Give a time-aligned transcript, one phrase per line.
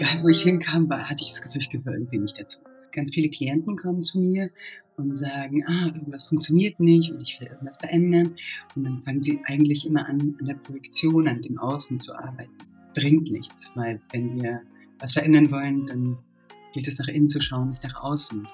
[0.00, 2.60] ja, wo ich hinkam, war, hatte ich das Gefühl, ich gehöre irgendwie nicht dazu.
[2.90, 4.50] Ganz viele Klienten kommen zu mir
[4.96, 8.34] und sagen, ah, irgendwas funktioniert nicht und ich will irgendwas verändern.
[8.74, 12.56] Und dann fangen sie eigentlich immer an, an der Projektion, an dem Außen zu arbeiten.
[12.94, 14.62] Bringt nichts, weil wenn wir
[14.98, 16.18] was verändern wollen, dann
[16.72, 18.46] gilt es nach innen zu schauen, nicht nach außen.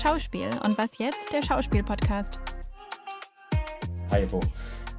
[0.00, 1.32] Schauspiel und was jetzt?
[1.32, 2.38] Der Schauspiel-Podcast.
[4.10, 4.40] Hi, Bo.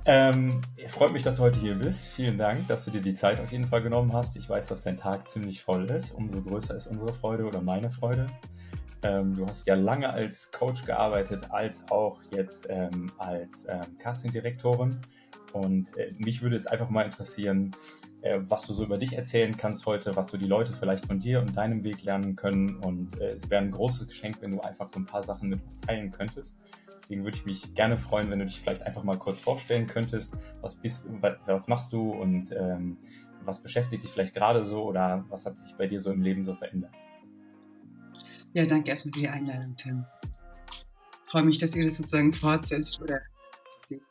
[0.05, 2.07] Ähm, freut mich, dass du heute hier bist.
[2.07, 4.35] Vielen Dank, dass du dir die Zeit auf jeden Fall genommen hast.
[4.35, 6.11] Ich weiß, dass dein Tag ziemlich voll ist.
[6.11, 8.27] Umso größer ist unsere Freude oder meine Freude.
[9.03, 14.99] Ähm, du hast ja lange als Coach gearbeitet, als auch jetzt ähm, als ähm, Castingdirektorin.
[15.53, 17.71] Und äh, mich würde jetzt einfach mal interessieren,
[18.23, 21.19] äh, was du so über dich erzählen kannst heute, was so die Leute vielleicht von
[21.19, 22.75] dir und deinem Weg lernen können.
[22.77, 25.63] Und äh, es wäre ein großes Geschenk, wenn du einfach so ein paar Sachen mit
[25.63, 26.55] uns teilen könntest.
[27.03, 30.33] Deswegen würde ich mich gerne freuen, wenn du dich vielleicht einfach mal kurz vorstellen könntest.
[30.61, 31.05] Was bist
[31.45, 32.97] was machst du und ähm,
[33.43, 36.45] was beschäftigt dich vielleicht gerade so oder was hat sich bei dir so im Leben
[36.45, 36.93] so verändert?
[38.53, 40.05] Ja, danke erstmal für die Einladung, Tim.
[41.25, 43.19] Ich freue mich, dass ihr das sozusagen fortsetzt oder
[43.89, 44.01] die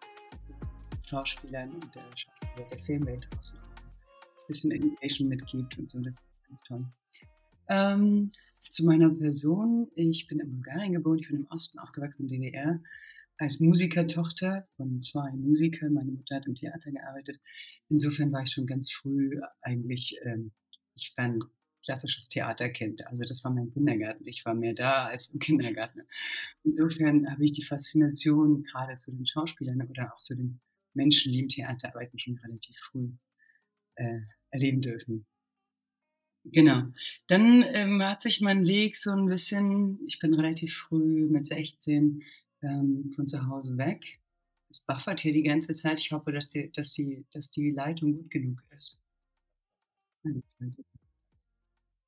[1.08, 5.98] Schauspielern und der Schauspieler der Filmwelt ein bisschen Innovation mitgibt und so.
[6.00, 6.18] Das
[6.52, 6.84] ist ganz.
[7.68, 8.30] Ähm,
[8.72, 9.90] zu meiner Person.
[9.94, 12.80] Ich bin in Bulgarien geboren, ich bin im Osten aufgewachsen, in DDR.
[13.38, 15.94] Als Musikertochter von zwei Musikern.
[15.94, 17.40] Meine Mutter hat im Theater gearbeitet.
[17.88, 20.52] Insofern war ich schon ganz früh eigentlich, ähm,
[20.94, 21.40] ich war ein
[21.84, 23.06] klassisches Theaterkind.
[23.08, 24.26] Also das war mein Kindergarten.
[24.26, 26.02] Ich war mehr da als im Kindergarten.
[26.62, 30.60] Insofern habe ich die Faszination gerade zu den Schauspielern oder auch zu den
[30.94, 33.10] Menschen, die im Theater arbeiten, schon relativ früh
[33.96, 35.26] äh, erleben dürfen.
[36.44, 36.82] Genau.
[37.28, 42.22] Dann ähm, hat sich mein Weg so ein bisschen, ich bin relativ früh mit 16
[42.62, 44.20] ähm, von zu Hause weg.
[44.68, 46.00] Es buffert hier die ganze Zeit.
[46.00, 48.98] Ich hoffe, dass die, dass die, dass die Leitung gut genug ist.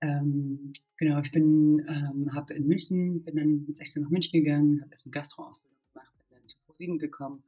[0.01, 4.81] Ähm, genau, ich bin, ähm, habe in München, bin dann mit 16 nach München gegangen,
[4.83, 7.43] habe erst eine Gastroausbildung gemacht, bin dann zu ProSieben gekommen,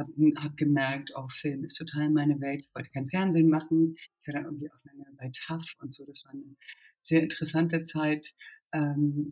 [0.00, 2.64] habe hab gemerkt, auch Film ist total meine Welt.
[2.64, 3.94] Ich wollte kein Fernsehen machen.
[4.20, 6.04] Ich war dann irgendwie auch lange bei TAF und so.
[6.04, 6.56] Das war eine
[7.02, 8.34] sehr interessante Zeit.
[8.72, 9.30] Ähm,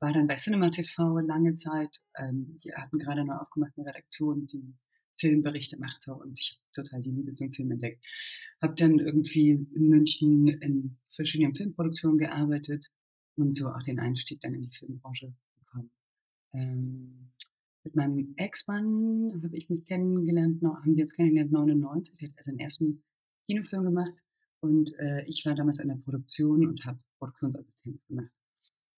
[0.00, 2.00] war dann bei Cinema TV lange Zeit.
[2.16, 4.74] Ähm, die hatten gerade noch aufgemacht eine Redaktion, die
[5.20, 8.02] Filmberichte machte und ich habe total die Liebe zum Film entdeckt.
[8.62, 12.90] Habe dann irgendwie in München in verschiedenen Filmproduktionen gearbeitet
[13.36, 15.90] und so auch den Einstieg dann in die Filmbranche bekommen.
[16.54, 17.32] Ähm,
[17.84, 22.20] mit meinem Ex-Mann habe ich mich kennengelernt, haben wir uns kennengelernt 99.
[22.20, 23.02] Er hat also den ersten
[23.46, 24.12] Kinofilm gemacht
[24.60, 28.30] und äh, ich war damals an der Produktion und habe Produktionsassistenz gemacht.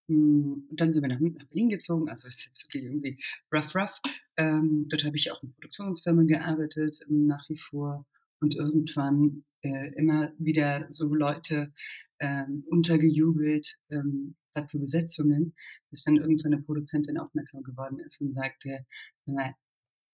[0.09, 3.19] Hm, und dann sind wir nach, nach, Berlin gezogen, also das ist jetzt wirklich irgendwie
[3.53, 4.01] rough, rough.
[4.37, 8.07] Ähm, dort habe ich auch in Produktionsfirmen gearbeitet, nach wie vor.
[8.41, 11.73] Und irgendwann äh, immer wieder so Leute
[12.19, 15.55] ähm, untergejubelt, ähm, gerade für Besetzungen,
[15.91, 18.87] bis dann irgendwann eine Produzentin aufmerksam geworden ist und sagte,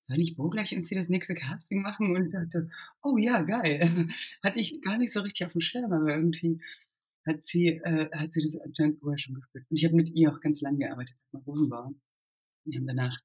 [0.09, 2.15] soll ich Bo gleich irgendwie das nächste Casting machen?
[2.17, 2.71] Und ich dachte,
[3.03, 4.09] oh ja, geil.
[4.43, 6.61] Hatte ich gar nicht so richtig auf dem Schirm, aber irgendwie
[7.27, 9.67] hat sie, äh, hat sie das anscheinend vorher schon gespürt.
[9.69, 11.95] Und ich habe mit ihr auch ganz lange gearbeitet, mal Rosenbauer.
[12.65, 13.21] Wir haben danach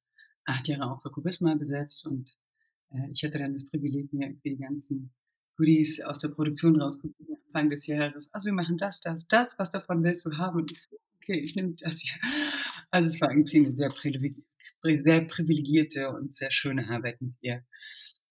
[0.46, 2.36] acht Jahre auch so Kubisma besetzt und
[2.92, 5.14] äh, ich hatte dann das Privileg, mir die ganzen
[5.58, 8.30] Goodies aus der Produktion rauszufinden, Anfang des Jahres.
[8.32, 10.58] Also wir machen das, das, das, was davon willst du haben?
[10.58, 12.14] Und ich so, okay, ich nehme das hier.
[12.92, 17.64] Also es war irgendwie eine sehr, sehr privilegierte und sehr schöne Arbeit mit ihr.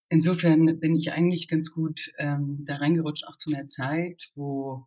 [0.09, 4.87] Insofern bin ich eigentlich ganz gut ähm, da reingerutscht, auch zu einer Zeit, wo,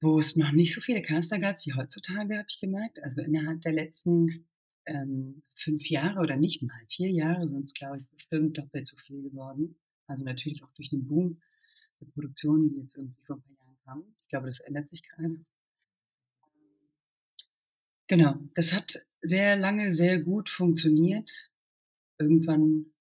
[0.00, 3.02] wo es noch nicht so viele Caster gab wie heutzutage, habe ich gemerkt.
[3.02, 4.46] Also innerhalb der letzten
[4.86, 9.22] ähm, fünf Jahre oder nicht mal vier Jahre es, glaube ich, bestimmt doppelt so viel
[9.22, 9.76] geworden.
[10.06, 11.40] Also natürlich auch durch den Boom
[12.00, 14.14] der Produktion, die jetzt irgendwie vor ein paar Jahren kam.
[14.18, 15.44] Ich glaube, das ändert sich gerade.
[18.08, 21.50] Genau, das hat sehr lange sehr gut funktioniert.
[22.18, 22.92] Irgendwann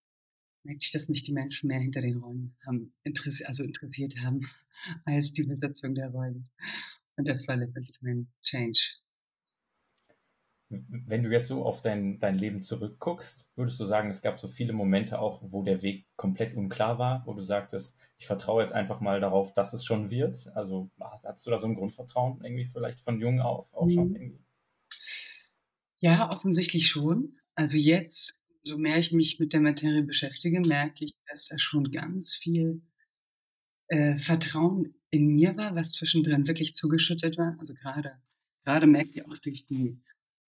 [0.64, 4.48] merkte ich, dass mich die Menschen mehr hinter den Rollen haben, interessiert, also interessiert haben,
[5.06, 6.50] als die Besetzung der Rollen.
[7.18, 8.80] Und das war letztendlich mein Change.
[10.72, 14.48] Wenn du jetzt so auf dein, dein Leben zurückguckst, würdest du sagen, es gab so
[14.48, 18.74] viele Momente auch, wo der Weg komplett unklar war, wo du sagtest, ich vertraue jetzt
[18.74, 20.48] einfach mal darauf, dass es schon wird?
[20.56, 24.16] Also hast du da so ein Grundvertrauen irgendwie vielleicht von jung auf auch schon mhm.
[24.16, 24.46] irgendwie?
[26.00, 27.38] Ja, offensichtlich schon.
[27.56, 31.92] Also jetzt, so mehr ich mich mit der Materie beschäftige, merke ich, dass da schon
[31.92, 32.82] ganz viel
[33.88, 37.56] äh, Vertrauen in mir war, was zwischendrin wirklich zugeschüttet war.
[37.60, 38.14] Also gerade,
[38.64, 40.00] gerade merke ich auch durch die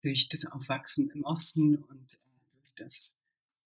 [0.02, 3.16] durch das Aufwachsen im Osten und äh, durch das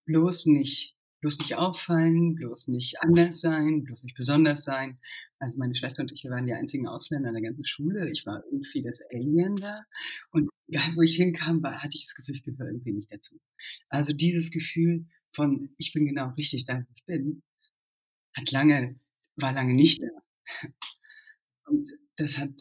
[0.05, 0.97] bloß nicht
[1.27, 4.99] bloß nicht auffallen, bloß nicht anders sein, bloß nicht besonders sein.
[5.39, 8.11] Also meine Schwester und ich, wir waren die einzigen Ausländer in der ganzen Schule.
[8.11, 9.85] Ich war irgendwie das Alien da.
[10.31, 13.41] Und egal, wo ich hinkam, war, hatte ich das Gefühl, ich gehöre irgendwie nicht dazu.
[13.89, 17.43] Also dieses Gefühl von, ich bin genau richtig da, wo ich bin,
[18.35, 18.97] hat lange,
[19.37, 20.71] war lange nicht da.
[21.65, 22.55] Und das hat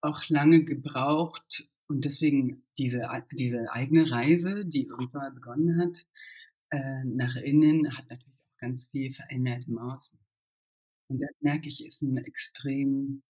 [0.00, 6.06] auch lange gebraucht und deswegen diese, diese eigene Reise, die irgendwann begonnen hat,
[6.70, 10.18] äh, nach innen, hat natürlich auch ganz viel verändert im Außen.
[11.08, 13.22] Und das merke ich, ist ein extrem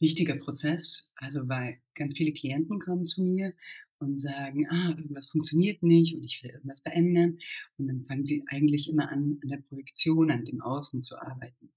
[0.00, 1.12] wichtiger Prozess.
[1.16, 3.52] Also, weil ganz viele Klienten kommen zu mir
[3.98, 7.38] und sagen, ah, irgendwas funktioniert nicht und ich will irgendwas verändern.
[7.76, 11.70] Und dann fangen sie eigentlich immer an, an der Projektion, an dem Außen zu arbeiten.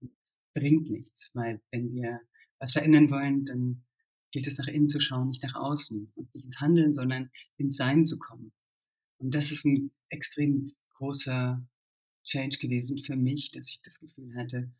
[0.00, 0.10] Das
[0.54, 2.20] bringt nichts, weil wenn wir
[2.58, 3.84] was verändern wollen, dann
[4.32, 7.76] gilt es nach innen zu schauen, nicht nach außen und nicht ins Handeln, sondern ins
[7.76, 8.52] Sein zu kommen.
[9.18, 11.64] Und das ist ein extrem großer
[12.24, 14.72] Change gewesen für mich, dass ich das Gefühl hatte,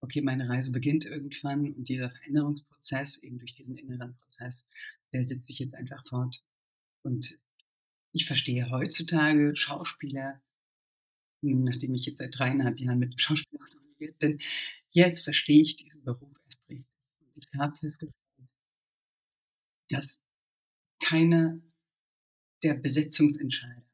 [0.00, 4.68] okay, meine Reise beginnt irgendwann und dieser Veränderungsprozess, eben durch diesen inneren Prozess,
[5.12, 6.42] der setzt sich jetzt einfach fort.
[7.02, 7.38] Und
[8.12, 10.42] ich verstehe heutzutage Schauspieler,
[11.42, 14.40] nachdem ich jetzt seit dreieinhalb Jahren mit dem Schauspieler involviert bin,
[14.90, 16.86] jetzt verstehe ich diesen Beruf erst richtig.
[17.34, 18.14] Und ich habe festgestellt,
[19.88, 20.24] dass
[21.00, 21.60] keiner
[22.62, 23.84] der Besetzungsentscheider,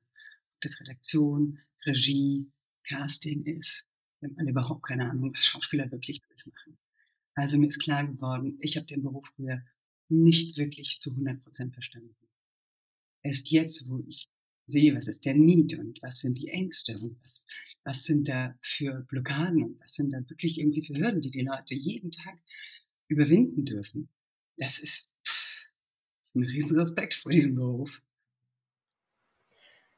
[0.55, 2.47] ob das Redaktion, Regie,
[2.85, 3.89] Casting ist,
[4.21, 6.79] wir haben alle überhaupt keine Ahnung, was Schauspieler wirklich durchmachen.
[7.35, 9.63] Also mir ist klar geworden, ich habe den Beruf früher
[10.09, 12.15] nicht wirklich zu 100 Prozent verstanden.
[13.23, 14.29] Erst jetzt, wo ich
[14.65, 17.47] sehe, was ist der Need und was sind die Ängste und was,
[17.85, 21.43] was sind da für Blockaden und was sind da wirklich irgendwie für Hürden, die die
[21.43, 22.39] Leute jeden Tag
[23.09, 24.09] überwinden dürfen.
[24.57, 25.12] Das ist
[26.35, 28.01] ein riesen Respekt vor diesem Beruf.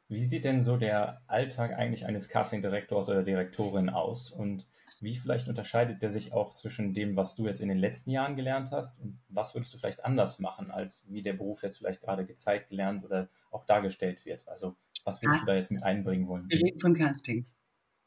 [0.08, 4.30] Wie sieht denn so der Alltag eigentlich eines Casting-Direktors oder Direktorin aus?
[4.30, 4.66] Und
[5.00, 8.36] wie vielleicht unterscheidet der sich auch zwischen dem, was du jetzt in den letzten Jahren
[8.36, 12.00] gelernt hast und was würdest du vielleicht anders machen, als wie der Beruf jetzt vielleicht
[12.00, 14.46] gerade gezeigt, gelernt oder auch dargestellt wird?
[14.48, 15.46] Also was würdest Casting.
[15.46, 16.48] du da jetzt mit einbringen wollen?
[16.48, 17.46] Wir reden von Casting.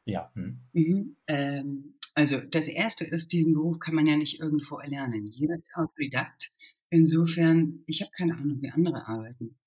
[0.05, 0.31] Ja.
[0.33, 0.59] Hm.
[0.73, 1.15] Mhm.
[1.27, 5.27] Ähm, also das Erste ist, diesen Beruf kann man ja nicht irgendwo erlernen.
[5.27, 6.51] Jeder ist Autodidakt.
[6.89, 9.57] Insofern, ich habe keine Ahnung, wie andere arbeiten.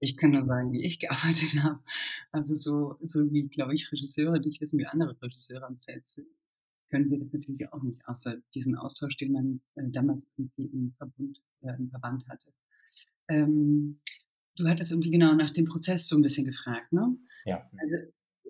[0.00, 1.80] Ich kann nur sagen, wie ich gearbeitet habe.
[2.32, 6.26] Also so, so wie, glaube ich, Regisseure nicht wissen, wie andere Regisseure am Set sind
[6.92, 10.92] können wir das natürlich auch nicht, außer diesen Austausch, den man äh, damals irgendwie im
[10.98, 12.52] Verbund, äh, im Verband hatte.
[13.28, 13.98] Ähm,
[14.56, 17.16] du hattest irgendwie genau nach dem Prozess so ein bisschen gefragt, ne?
[17.46, 17.68] Ja.
[17.78, 17.96] Also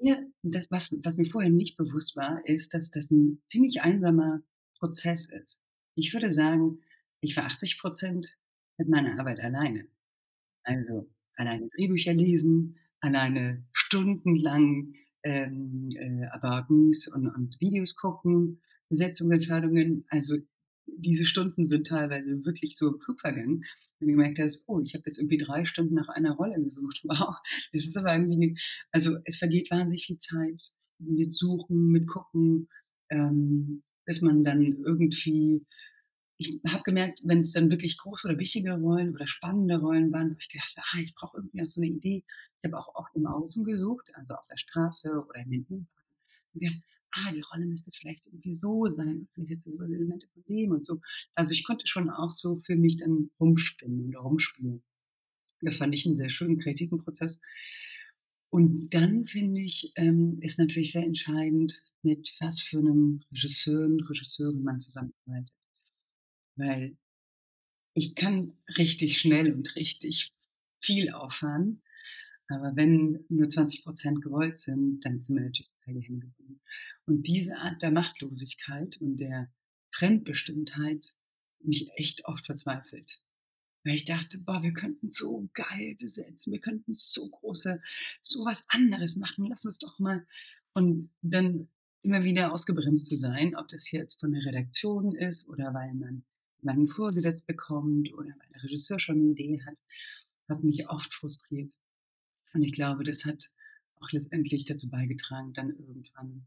[0.03, 4.43] mir, das, was, was mir vorher nicht bewusst war, ist, dass das ein ziemlich einsamer
[4.77, 5.63] Prozess ist.
[5.95, 6.81] Ich würde sagen,
[7.23, 8.37] ich war 80 Prozent
[8.77, 9.87] mit meiner Arbeit alleine.
[10.65, 20.05] Also alleine Drehbücher lesen, alleine stundenlang ähm, äh, About Me's und, und Videos gucken, Besetzungsentscheidungen.
[20.09, 20.37] Also
[20.87, 23.65] diese Stunden sind teilweise wirklich so im Flug vergangen.
[23.99, 27.03] Wenn du gemerkt hast, oh, ich habe jetzt irgendwie drei Stunden nach einer Rolle gesucht.
[27.05, 27.37] Wow,
[27.73, 30.61] das ist aber irgendwie, nicht, also es vergeht wahnsinnig viel Zeit
[30.99, 32.69] mit Suchen, mit Gucken,
[33.11, 35.65] ähm, bis man dann irgendwie
[36.39, 40.31] ich habe gemerkt, wenn es dann wirklich große oder wichtige Rollen oder spannende Rollen waren,
[40.31, 42.25] habe ich gedacht, ah, ich brauche irgendwie noch so eine Idee.
[42.61, 46.83] Ich habe auch, auch im Außen gesucht, also auf der Straße oder in den U-Bahnen.
[47.15, 50.85] Ah, die Rolle müsste vielleicht irgendwie so sein, vielleicht jetzt so Elemente von dem und
[50.85, 51.01] so.
[51.35, 54.83] Also ich konnte schon auch so für mich dann rumspinnen oder rumspielen.
[55.61, 57.41] Das fand ich einen sehr schönen kreativen Prozess.
[58.49, 64.09] Und dann finde ich, ähm, ist natürlich sehr entscheidend, mit was für einem Regisseur und
[64.09, 65.55] Regisseurin man zusammenarbeitet.
[66.57, 66.97] Weil
[67.95, 70.33] ich kann richtig schnell und richtig
[70.81, 71.83] viel auffahren,
[72.49, 76.61] aber wenn nur 20 Prozent gewollt sind, dann sind wir natürlich beide Hände gebunden.
[77.07, 79.51] Und diese Art der Machtlosigkeit und der
[79.91, 81.15] Fremdbestimmtheit
[81.61, 83.21] mich echt oft verzweifelt.
[83.85, 87.81] Weil ich dachte, boah, wir könnten so geil besetzen, wir könnten so große,
[88.21, 90.27] so was anderes machen, lass uns doch mal.
[90.75, 91.69] Und dann
[92.03, 96.25] immer wieder ausgebremst zu sein, ob das jetzt von der Redaktion ist oder weil man
[96.63, 99.83] jemanden vorgesetzt bekommt oder weil der Regisseur schon eine Idee hat,
[100.49, 101.73] hat mich oft frustriert.
[102.55, 103.51] Und ich glaube, das hat
[104.01, 106.47] auch letztendlich dazu beigetragen, dann irgendwann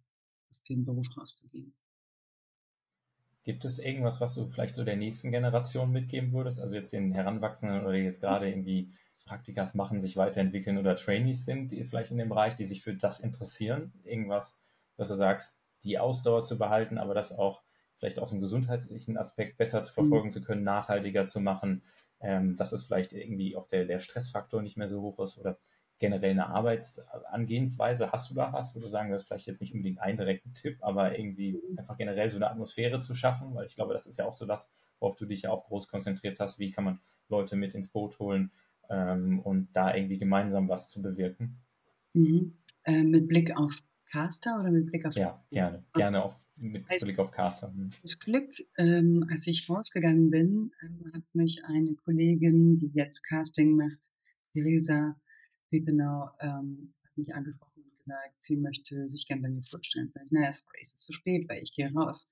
[0.50, 1.74] aus dem Beruf rauszugehen.
[3.44, 6.60] Gibt es irgendwas, was du vielleicht so der nächsten Generation mitgeben würdest?
[6.60, 8.92] Also jetzt den Heranwachsenden oder jetzt gerade irgendwie
[9.26, 12.96] Praktikas machen, sich weiterentwickeln oder Trainees sind, die vielleicht in dem Bereich, die sich für
[12.96, 13.94] das interessieren?
[14.04, 14.60] Irgendwas,
[14.98, 17.62] was du sagst, die Ausdauer zu behalten, aber das auch
[17.98, 19.94] vielleicht aus dem gesundheitlichen Aspekt besser zu mhm.
[19.94, 21.84] verfolgen zu können, nachhaltiger zu machen,
[22.20, 25.58] ähm, dass es vielleicht irgendwie auch der, der Stressfaktor nicht mehr so hoch ist oder
[26.00, 28.12] generell eine Arbeitsangehensweise?
[28.12, 30.78] Hast du da was, wo du sagen wirst, vielleicht jetzt nicht unbedingt einen direkten Tipp,
[30.82, 33.54] aber irgendwie einfach generell so eine Atmosphäre zu schaffen?
[33.56, 35.88] Weil ich glaube, das ist ja auch so das, worauf du dich ja auch groß
[35.88, 36.60] konzentriert hast.
[36.60, 37.00] Wie kann man
[37.30, 38.52] Leute mit ins Boot holen
[38.90, 41.58] ähm, und da irgendwie gemeinsam was zu bewirken?
[42.14, 42.58] Mhm.
[42.84, 43.72] Äh, mit Blick auf
[44.06, 45.16] Caster oder mit Blick auf.
[45.16, 45.84] Ja, gerne.
[45.94, 47.70] Gerne auf, mit also, Blick auf Caster.
[47.72, 47.90] Mhm.
[48.02, 53.76] Das Glück, ähm, als ich rausgegangen bin, ähm, hat mich eine Kollegin, die jetzt Casting
[53.76, 54.00] macht,
[54.54, 55.20] Theresa
[55.72, 60.12] Riepenau, ähm, hat mich angesprochen und gesagt, sie möchte sich gerne bei mir vorstellen.
[60.14, 62.30] Sag ich, naja, sorry, es ist zu spät, weil ich gehe raus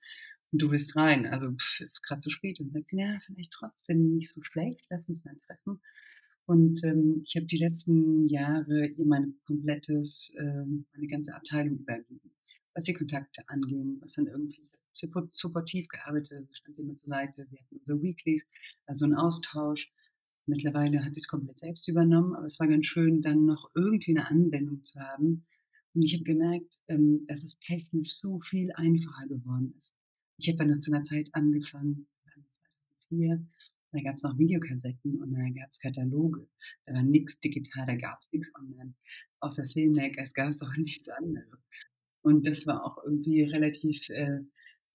[0.51, 1.25] und du willst rein.
[1.25, 2.59] Also pff, ist gerade zu spät.
[2.59, 5.81] Und sagt sie, ja, vielleicht trotzdem nicht so schlecht, lass uns mal treffen.
[6.45, 12.32] Und ähm, ich habe die letzten Jahre ihr mein komplettes, ähm, meine ganze Abteilung übergeben,
[12.73, 17.47] was die Kontakte anging, was dann irgendwie supportiv gearbeitet, stand immer zur Seite.
[17.49, 18.45] Wir hatten unsere Weeklies,
[18.85, 19.91] also ein Austausch.
[20.45, 24.11] Mittlerweile hat sie es komplett selbst übernommen, aber es war ganz schön, dann noch irgendwie
[24.11, 25.45] eine Anwendung zu haben.
[25.93, 29.95] Und ich habe gemerkt, ähm, dass es technisch so viel einfacher geworden ist.
[30.37, 32.07] Ich habe dann noch zu einer Zeit angefangen,
[33.09, 33.47] 2004,
[33.93, 36.47] da gab es noch Videokassetten und da gab es Kataloge.
[36.85, 38.95] Da war nichts digital, da gab es nichts online.
[39.39, 41.59] Außer Filmmaker, es gab auch nichts anderes.
[42.23, 44.39] Und das war auch irgendwie relativ äh,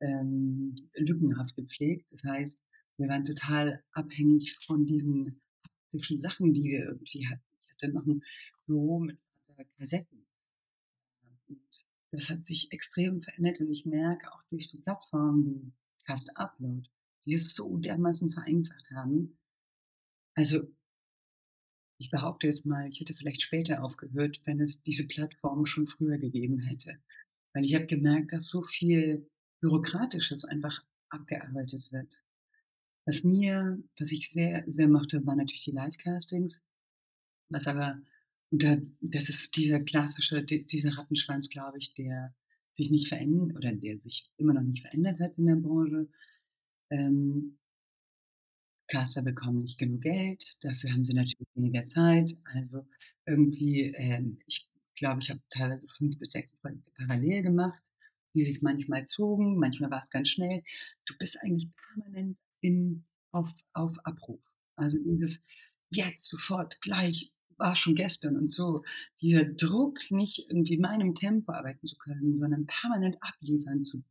[0.00, 2.06] ähm, lückenhaft gepflegt.
[2.11, 2.62] Das heißt,
[2.97, 5.40] wir waren total abhängig von diesen
[5.92, 7.44] haptischen Sachen, die wir irgendwie hatten.
[7.61, 8.23] Ich hatte noch ein
[8.66, 9.18] Büro mit
[9.76, 10.26] Kassetten.
[11.49, 15.73] Und das hat sich extrem verändert und ich merke auch durch so Plattformen wie
[16.04, 16.88] Cast Upload,
[17.26, 19.38] die es so dermaßen vereinfacht haben.
[20.35, 20.68] Also
[21.99, 26.19] ich behaupte jetzt mal, ich hätte vielleicht später aufgehört, wenn es diese Plattform schon früher
[26.19, 26.99] gegeben hätte.
[27.52, 29.28] Weil ich habe gemerkt, dass so viel
[29.61, 32.23] Bürokratisches einfach abgearbeitet wird.
[33.05, 36.62] Was mir, was ich sehr, sehr mochte, waren natürlich die Livecastings.
[37.49, 38.00] Was aber,
[38.50, 42.35] und da, das ist dieser klassische, dieser Rattenschwanz, glaube ich, der
[42.76, 46.09] sich nicht verändert oder der sich immer noch nicht verändert hat in der Branche.
[46.90, 47.59] Ähm,
[48.88, 52.37] Caster bekommen nicht genug Geld, dafür haben sie natürlich weniger Zeit.
[52.45, 52.87] Also
[53.26, 57.83] irgendwie, ähm, ich glaube, ich habe teilweise fünf bis sechs Projekte parallel gemacht,
[58.35, 60.62] die sich manchmal zogen, manchmal war es ganz schnell.
[61.07, 64.40] Du bist eigentlich permanent in, auf, auf Abruf.
[64.76, 65.45] Also dieses
[65.90, 68.85] jetzt, sofort, gleich, war schon gestern und so.
[69.21, 74.02] Dieser Druck, nicht irgendwie in meinem Tempo arbeiten zu können, sondern permanent abliefern zu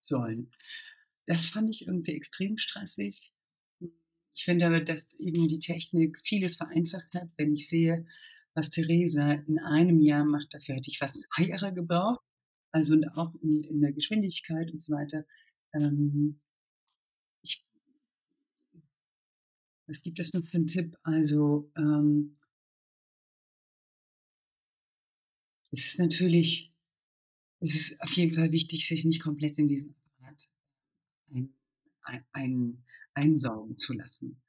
[0.00, 0.50] sollen.
[1.26, 3.32] Das fand ich irgendwie extrem stressig.
[4.34, 7.28] Ich finde aber, dass eben die Technik vieles vereinfacht hat.
[7.36, 8.06] Wenn ich sehe,
[8.54, 12.20] was Theresa in einem Jahr macht, dafür hätte ich fast drei Jahre gebraucht.
[12.72, 15.24] Also auch in, in der Geschwindigkeit und so weiter.
[15.74, 16.40] Ähm,
[17.42, 17.64] ich,
[19.86, 20.96] was gibt es noch für einen Tipp?
[21.02, 22.38] Also ähm,
[25.72, 26.72] es ist natürlich,
[27.58, 29.94] es ist auf jeden Fall wichtig, sich nicht komplett in diesen
[31.32, 31.54] ein,
[32.02, 34.40] ein, ein, einsaugen zu lassen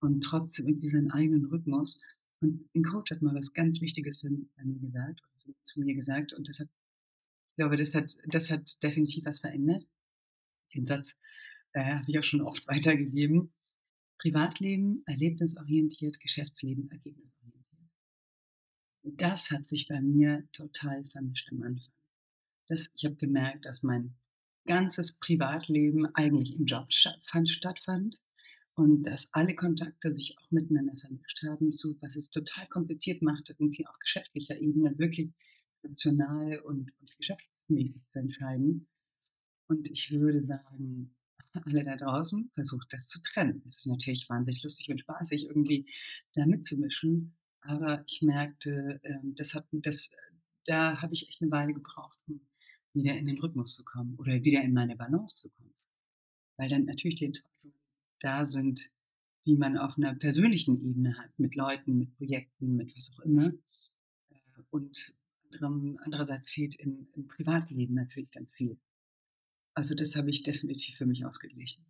[0.00, 2.00] und trotzdem irgendwie seinen eigenen Rhythmus.
[2.40, 5.22] Und ein Coach hat mal was ganz Wichtiges für, bei mir gesagt,
[5.62, 9.86] zu mir gesagt, und das hat, ich glaube, das hat, das hat definitiv was verändert.
[10.74, 11.18] Den Satz
[11.72, 13.52] äh, habe ich auch schon oft weitergegeben.
[14.18, 17.36] Privatleben erlebnisorientiert, Geschäftsleben ergebnisorientiert.
[19.02, 21.92] Das hat sich bei mir total vermischt am Anfang.
[22.66, 24.16] Das, ich habe gemerkt, dass mein
[24.66, 28.20] ganzes Privatleben eigentlich im Job stattfand,
[28.76, 33.48] und dass alle Kontakte sich auch miteinander vermischt haben, so was es total kompliziert macht,
[33.48, 35.32] irgendwie auf geschäftlicher Ebene wirklich
[35.82, 38.86] national und, und geschäftsmäßig zu entscheiden.
[39.68, 41.14] Und ich würde sagen,
[41.64, 43.62] alle da draußen versucht das zu trennen.
[43.66, 45.90] Es ist natürlich wahnsinnig lustig und spaßig, irgendwie
[46.34, 50.12] da mitzumischen, aber ich merkte, ähm, das hat, das,
[50.66, 52.46] da habe ich echt eine Weile gebraucht, um
[52.96, 55.74] wieder in den Rhythmus zu kommen oder wieder in meine Balance zu kommen.
[56.56, 57.74] Weil dann natürlich die Enttäuschungen
[58.20, 58.90] da sind,
[59.44, 63.52] die man auf einer persönlichen Ebene hat, mit Leuten, mit Projekten, mit was auch immer.
[64.30, 65.14] Äh, und
[65.98, 68.78] andererseits fehlt im, im Privatleben natürlich ganz viel.
[69.74, 71.86] Also das habe ich definitiv für mich ausgeglichen.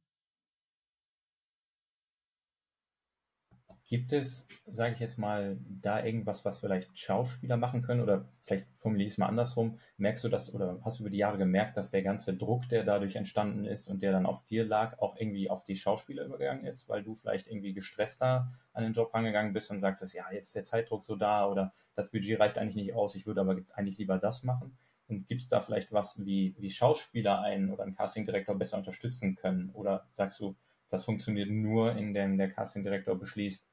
[3.88, 8.00] Gibt es, sage ich jetzt mal, da irgendwas, was vielleicht Schauspieler machen können?
[8.00, 9.78] Oder vielleicht formuliere ich es mal andersrum.
[9.96, 12.82] Merkst du das oder hast du über die Jahre gemerkt, dass der ganze Druck, der
[12.82, 16.66] dadurch entstanden ist und der dann auf dir lag, auch irgendwie auf die Schauspieler übergegangen
[16.66, 20.48] ist, weil du vielleicht irgendwie gestresster an den Job rangegangen bist und sagst, ja, jetzt
[20.48, 23.60] ist der Zeitdruck so da oder das Budget reicht eigentlich nicht aus, ich würde aber
[23.74, 24.76] eigentlich lieber das machen?
[25.06, 29.36] Und gibt es da vielleicht was, wie, wie Schauspieler einen oder einen Castingdirektor besser unterstützen
[29.36, 29.70] können?
[29.74, 30.56] Oder sagst du,
[30.88, 33.66] das funktioniert nur, indem der Castingdirektor beschließt,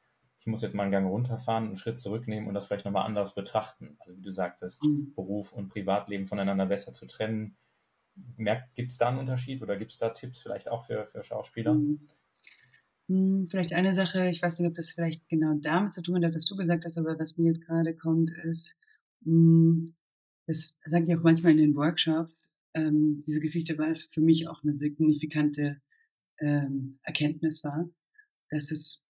[0.43, 3.33] ich muss jetzt mal einen Gang runterfahren, einen Schritt zurücknehmen und das vielleicht nochmal anders
[3.33, 3.95] betrachten.
[3.99, 5.13] Also wie du sagtest, mhm.
[5.15, 7.55] Beruf und Privatleben voneinander besser zu trennen.
[8.75, 11.75] Gibt es da einen Unterschied oder gibt es da Tipps vielleicht auch für, für Schauspieler?
[11.75, 12.01] Mhm.
[13.07, 16.35] Hm, vielleicht eine Sache, ich weiß nicht, ob das vielleicht genau damit zu tun hat,
[16.35, 18.75] was du gesagt hast, aber was mir jetzt gerade kommt, ist,
[19.23, 19.95] hm,
[20.45, 22.35] das sage ich auch manchmal in den Workshops,
[22.73, 25.79] ähm, diese Geschichte war es für mich auch eine signifikante
[26.39, 27.87] ähm, Erkenntnis war,
[28.49, 29.02] dass es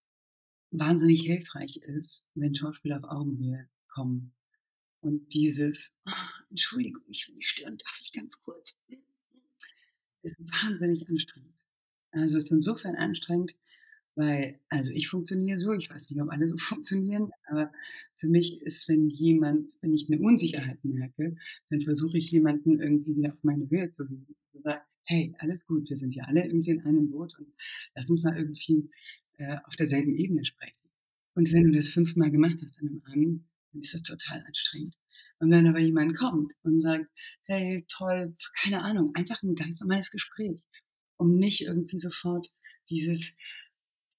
[0.78, 4.32] wahnsinnig hilfreich ist, wenn Schauspieler auf Augenhöhe kommen.
[5.00, 6.12] Und dieses, oh,
[6.50, 8.78] Entschuldigung, ich will nicht stören, darf ich ganz kurz,
[10.22, 11.54] ist wahnsinnig anstrengend.
[12.10, 13.54] Also es ist insofern anstrengend,
[14.14, 17.72] weil, also ich funktioniere so, ich weiß nicht, ob alle so funktionieren, aber
[18.16, 21.36] für mich ist, wenn jemand, wenn ich eine Unsicherheit merke,
[21.70, 24.04] dann versuche ich jemanden irgendwie wieder auf meine Höhe zu
[24.62, 27.48] sagen, hey, alles gut, wir sind ja alle irgendwie in einem Boot und
[27.94, 28.88] lass uns mal irgendwie
[29.38, 30.88] äh, auf derselben Ebene sprechen.
[31.34, 34.96] Und wenn du das fünfmal gemacht hast an einem Abend, dann ist das total anstrengend.
[35.38, 37.06] Und wenn aber jemand kommt und sagt,
[37.42, 40.60] hey, toll, keine Ahnung, einfach ein ganz normales Gespräch,
[41.16, 42.54] um nicht irgendwie sofort
[42.88, 43.36] dieses,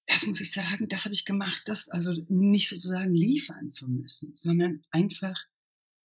[0.06, 4.36] das muss ich sagen, das habe ich gemacht, das also nicht sozusagen liefern zu müssen,
[4.36, 5.36] sondern einfach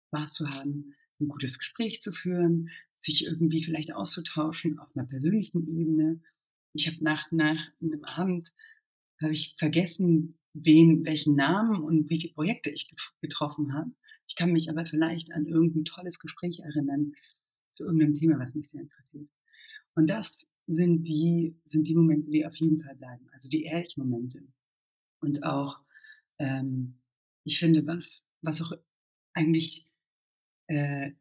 [0.08, 5.66] Spaß zu haben, ein gutes Gespräch zu führen, sich irgendwie vielleicht auszutauschen auf einer persönlichen
[5.68, 6.20] Ebene.
[6.72, 8.54] Ich habe nach, nach einem Abend,
[9.22, 13.90] habe ich vergessen, wen, welchen Namen und wie viele Projekte ich getroffen habe.
[14.26, 17.12] Ich kann mich aber vielleicht an irgendein tolles Gespräch erinnern
[17.70, 19.28] zu irgendeinem Thema, was mich sehr interessiert.
[19.94, 23.28] Und das sind die, sind die Momente, die auf jeden Fall bleiben.
[23.32, 24.42] Also die ehrlichen Momente.
[25.20, 25.80] Und auch,
[26.38, 27.00] ähm,
[27.44, 28.72] ich finde, was, was auch
[29.34, 29.88] eigentlich,
[30.68, 31.12] äh,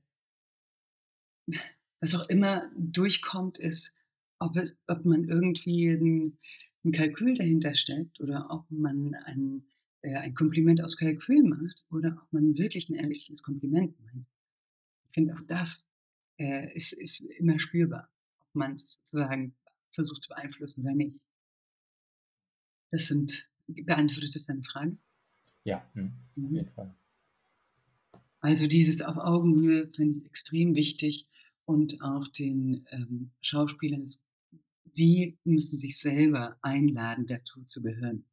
[2.00, 3.98] was auch immer durchkommt, ist,
[4.40, 6.38] ob, es, ob man irgendwie ein,
[6.84, 9.64] ein Kalkül dahinter steckt oder ob man ein,
[10.02, 14.26] äh, ein Kompliment aus Kalkül macht oder ob man wirklich ein ehrliches Kompliment meint.
[15.08, 15.92] Ich finde, auch das
[16.38, 18.10] äh, ist, ist immer spürbar
[18.54, 19.56] man es sozusagen
[19.92, 21.20] versucht zu beeinflussen oder nicht.
[22.92, 24.98] Das sind, beantwortet das deine Frage?
[25.64, 26.46] Ja, hm, mhm.
[26.46, 26.96] auf jeden Fall.
[28.42, 31.28] Also dieses auf Augenhöhe finde ich extrem wichtig
[31.66, 34.08] und auch den ähm, Schauspielern,
[34.96, 38.26] sie müssen sich selber einladen, dazu zu gehören.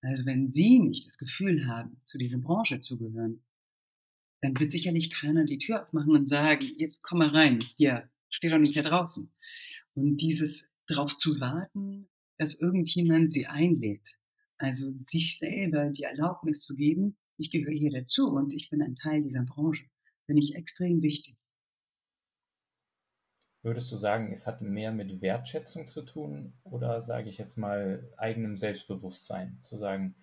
[0.00, 3.44] Also wenn sie nicht das Gefühl haben, zu dieser Branche zu gehören,
[4.40, 8.50] dann wird sicherlich keiner die Tür aufmachen und sagen, jetzt komm mal rein, hier, steh
[8.50, 9.32] doch nicht hier draußen.
[9.94, 12.08] Und dieses darauf zu warten,
[12.38, 14.18] dass irgendjemand sie einlädt.
[14.56, 18.94] Also sich selber die Erlaubnis zu geben, ich gehöre hier dazu und ich bin ein
[18.94, 19.84] Teil dieser Branche,
[20.26, 21.36] finde ich extrem wichtig.
[23.62, 28.08] Würdest du sagen, es hat mehr mit Wertschätzung zu tun oder sage ich jetzt mal
[28.16, 29.58] eigenem Selbstbewusstsein?
[29.62, 30.14] Zu sagen,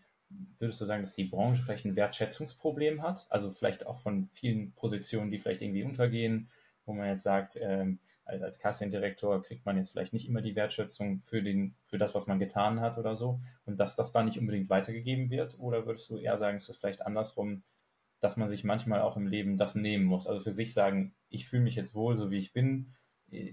[0.58, 3.28] würdest du sagen, dass die Branche vielleicht ein Wertschätzungsproblem hat?
[3.30, 6.50] Also vielleicht auch von vielen Positionen, die vielleicht irgendwie untergehen,
[6.86, 10.56] wo man jetzt sagt, ähm, als, als Casting-Direktor kriegt man jetzt vielleicht nicht immer die
[10.56, 14.24] Wertschätzung für, den, für das, was man getan hat oder so und dass das da
[14.24, 15.60] nicht unbedingt weitergegeben wird?
[15.60, 17.64] Oder würdest du eher sagen, ist es vielleicht andersrum,
[18.22, 20.26] dass man sich manchmal auch im Leben das nehmen muss?
[20.26, 22.94] Also für sich sagen, ich fühle mich jetzt wohl, so wie ich bin,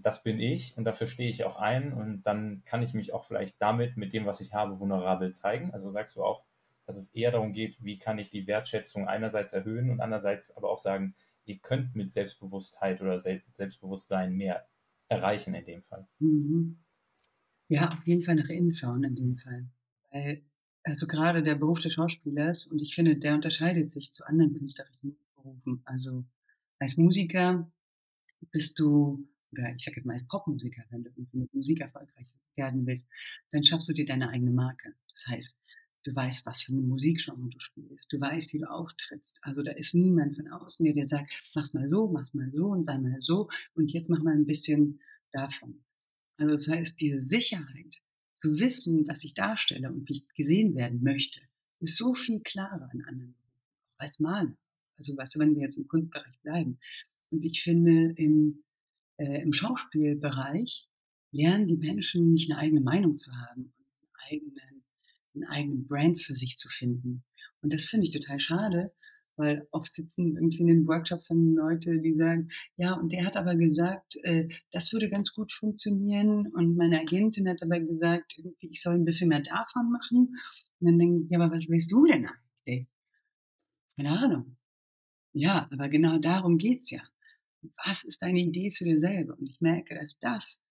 [0.02, 3.24] das bin ich und dafür stehe ich auch ein und dann kann ich mich auch
[3.24, 5.72] vielleicht damit, mit dem, was ich habe, vulnerabel zeigen.
[5.72, 6.44] Also sagst du auch,
[6.86, 10.70] dass es eher darum geht, wie kann ich die Wertschätzung einerseits erhöhen und andererseits aber
[10.70, 14.66] auch sagen, ihr könnt mit Selbstbewusstheit oder Selbstbewusstsein mehr
[15.08, 16.06] erreichen in dem Fall.
[16.18, 16.78] Mhm.
[17.68, 19.66] Ja, auf jeden Fall nach innen schauen in dem Fall.
[20.10, 20.42] Weil,
[20.84, 25.16] also gerade der Beruf des Schauspielers, und ich finde, der unterscheidet sich zu anderen künstlerischen
[25.34, 25.80] Berufen.
[25.84, 26.24] Also
[26.78, 27.70] als Musiker
[28.50, 32.86] bist du, oder ich sage jetzt mal als Popmusiker, wenn du mit Musik erfolgreich werden
[32.86, 33.08] willst,
[33.50, 34.94] dann schaffst du dir deine eigene Marke.
[35.12, 35.58] Das heißt,
[36.04, 38.12] Du weißt, was für eine Musikgenre du spielst.
[38.12, 39.38] Du weißt, wie du auftrittst.
[39.42, 42.70] Also da ist niemand von außen, der dir sagt, mach's mal so, mach's mal so
[42.70, 45.84] und sei mal so und jetzt mach mal ein bisschen davon.
[46.38, 48.02] Also das heißt, diese Sicherheit,
[48.42, 51.40] zu wissen, was ich darstelle und wie ich gesehen werden möchte,
[51.78, 53.36] ist so viel klarer in anderen
[53.98, 54.56] als Maler.
[54.98, 56.78] Also du, wenn wir jetzt im Kunstbereich bleiben.
[57.30, 58.64] Und ich finde, im,
[59.22, 60.88] äh, im Schauspielbereich
[61.30, 63.72] lernen die Menschen nicht eine eigene Meinung zu haben,
[64.28, 64.72] einen eigenen
[65.34, 67.24] einen eigenen Brand für sich zu finden.
[67.62, 68.92] Und das finde ich total schade,
[69.36, 73.36] weil oft sitzen irgendwie in den Workshops dann Leute, die sagen, ja, und der hat
[73.36, 76.48] aber gesagt, äh, das würde ganz gut funktionieren.
[76.48, 80.36] Und meine Agentin hat aber gesagt, irgendwie, ich soll ein bisschen mehr davon machen.
[80.80, 82.26] Und dann denke ich, ja, aber was willst du denn
[82.66, 82.88] eigentlich?
[83.96, 84.56] Keine Ahnung.
[85.32, 87.00] Ja, aber genau darum geht's ja.
[87.84, 89.38] Was ist deine Idee zu dir selber?
[89.38, 90.64] Und ich merke, dass das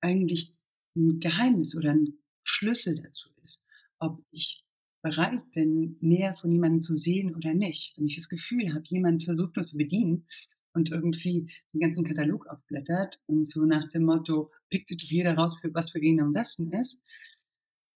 [0.00, 0.54] eigentlich
[0.96, 3.64] ein Geheimnis oder ein Schlüssel dazu ist
[4.00, 4.64] ob ich
[5.02, 7.96] bereit bin, mehr von jemandem zu sehen oder nicht.
[7.96, 10.26] Wenn ich das Gefühl habe, jemand versucht nur zu bedienen
[10.72, 15.34] und irgendwie den ganzen Katalog aufblättert und so nach dem Motto, pickt sich doch jeder
[15.34, 17.02] raus, was für ihn am besten ist,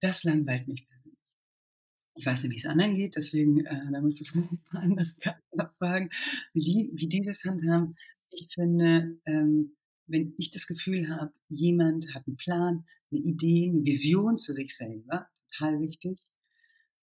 [0.01, 1.19] das langweilt mich persönlich.
[2.17, 5.07] Ich weiß nicht, wie es anderen geht, deswegen, äh, da musst du andere
[5.79, 6.11] fragen,
[6.53, 7.97] wie die, wie die das handhaben.
[8.35, 13.85] Ich finde, ähm, wenn ich das Gefühl habe, jemand hat einen Plan, eine Idee, eine
[13.85, 16.21] Vision zu sich selber, total wichtig,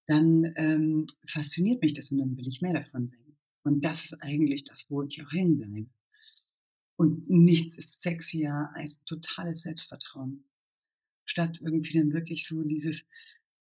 [0.07, 3.37] dann ähm, fasziniert mich das und dann will ich mehr davon sehen.
[3.63, 5.89] Und das ist eigentlich das, wo ich auch hängen bleibe.
[6.97, 10.43] Und nichts ist sexier als totales Selbstvertrauen.
[11.25, 13.07] Statt irgendwie dann wirklich so dieses,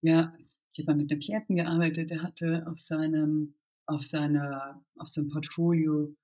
[0.01, 0.35] ja,
[0.73, 3.55] ich habe mal mit einem Klienten gearbeitet, der hatte auf seinem,
[3.85, 6.15] auf seiner, auf seinem Portfolio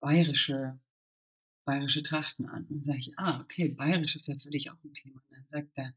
[0.00, 0.78] bayerische
[1.64, 2.64] bayerische Trachten an.
[2.66, 5.16] Und sage ich, ah, okay, bayerisch ist ja für dich auch ein Thema.
[5.16, 5.94] Und dann sagt er,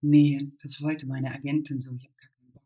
[0.00, 2.62] nee, das wollte meine Agentin so, ich habe gar keinen Bock.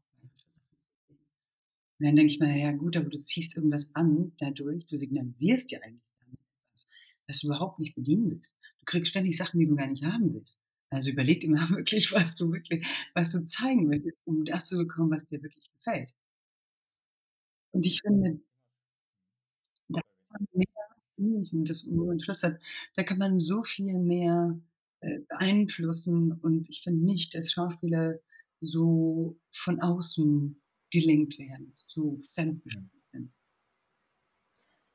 [1.99, 5.71] Und dann denke ich mir, ja gut, aber du ziehst irgendwas an dadurch, du signalisierst
[5.71, 6.03] ja eigentlich
[7.29, 8.57] dass du überhaupt nicht bedienen willst.
[8.81, 10.59] Du kriegst ständig Sachen, die du gar nicht haben willst.
[10.91, 15.11] Also überleg immer wirklich, was du wirklich, was du zeigen willst, um das zu bekommen,
[15.11, 16.15] was dir wirklich gefällt.
[17.71, 18.41] Und ich finde,
[20.53, 20.67] mehr
[21.65, 22.59] das nur ein Schlusssatz.
[22.95, 24.59] Da kann man so viel mehr,
[25.01, 28.19] äh, beeinflussen und ich finde nicht, dass Schauspieler
[28.61, 30.61] so von außen
[30.91, 33.33] gelenkt werden, so fremdbestimmt sind.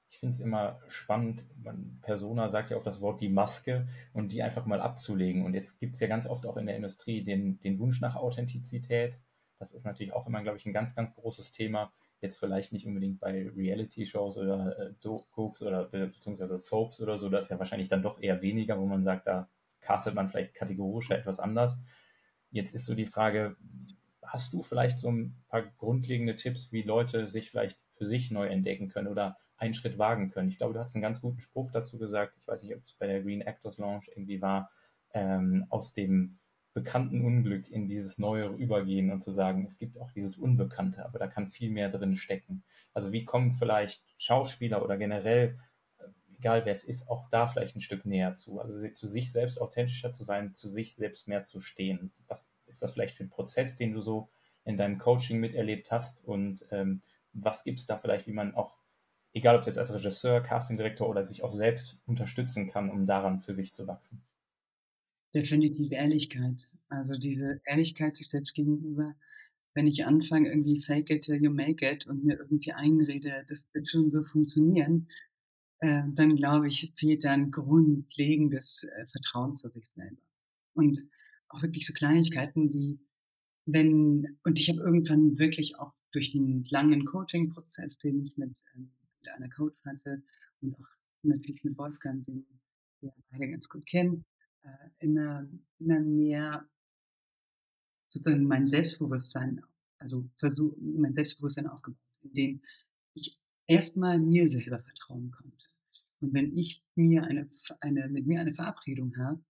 [0.10, 4.34] Ich finde es immer spannend, man, Persona sagt ja auch das Wort die Maske und
[4.34, 5.46] die einfach mal abzulegen.
[5.46, 8.16] Und jetzt gibt es ja ganz oft auch in der Industrie den, den Wunsch nach
[8.16, 9.22] Authentizität.
[9.60, 11.94] Das ist natürlich auch immer, glaube ich, ein ganz, ganz großes Thema
[12.24, 17.46] jetzt vielleicht nicht unbedingt bei Reality-Shows oder äh, Dokus oder beziehungsweise Soaps oder so, das
[17.46, 19.50] ist ja wahrscheinlich dann doch eher weniger, wo man sagt, da
[19.82, 21.78] castet man vielleicht kategorisch etwas anders.
[22.50, 23.58] Jetzt ist so die Frage,
[24.24, 28.48] hast du vielleicht so ein paar grundlegende Tipps, wie Leute sich vielleicht für sich neu
[28.48, 30.50] entdecken können oder einen Schritt wagen können?
[30.50, 32.38] Ich glaube, du hast einen ganz guten Spruch dazu gesagt.
[32.38, 34.72] Ich weiß nicht, ob es bei der Green Actors Launch irgendwie war,
[35.14, 36.40] ähm, aus dem
[36.74, 41.20] bekannten Unglück in dieses Neue übergehen und zu sagen, es gibt auch dieses Unbekannte, aber
[41.20, 42.64] da kann viel mehr drin stecken.
[42.94, 45.60] Also wie kommen vielleicht Schauspieler oder generell,
[46.00, 46.06] äh,
[46.38, 48.60] egal wer es ist, auch da vielleicht ein Stück näher zu.
[48.60, 52.12] Also zu sich selbst authentischer zu sein, zu sich selbst mehr zu stehen.
[52.28, 54.30] Was ist das vielleicht für ein Prozess, den du so
[54.66, 56.24] in deinem Coaching miterlebt hast?
[56.26, 57.02] Und ähm,
[57.34, 58.80] was gibt es da vielleicht, wie man auch,
[59.34, 63.42] egal ob es jetzt als Regisseur, Castingdirektor oder sich auch selbst unterstützen kann, um daran
[63.42, 64.24] für sich zu wachsen?
[65.34, 66.70] Definitiv Ehrlichkeit.
[66.90, 69.16] Also diese Ehrlichkeit sich selbst gegenüber.
[69.74, 73.68] Wenn ich anfange, irgendwie fake it till you make it und mir irgendwie einrede, das
[73.74, 75.08] wird schon so funktionieren,
[75.80, 80.22] äh, dann glaube ich, fehlt da ein grundlegendes äh, Vertrauen zu sich selber.
[80.74, 81.04] Und
[81.50, 83.00] auch wirklich so Kleinigkeiten wie,
[83.66, 88.92] wenn, und ich habe irgendwann wirklich auch durch einen langen Coaching-Prozess, den ich mit, ähm,
[89.22, 90.22] mit einer Coach hatte
[90.62, 90.88] und auch
[91.24, 92.46] natürlich mit Wolfgang, den
[93.02, 94.24] wir beide ganz gut kennen,
[95.00, 95.48] immer,
[95.80, 96.68] immer mehr
[98.08, 99.62] sozusagen mein Selbstbewusstsein,
[99.98, 102.62] also versuch, mein Selbstbewusstsein aufgebaut, indem
[103.16, 105.66] ich erstmal mir selber vertrauen konnte.
[106.22, 107.50] Und wenn ich mir eine,
[107.82, 109.44] eine, mit mir eine Verabredung habe,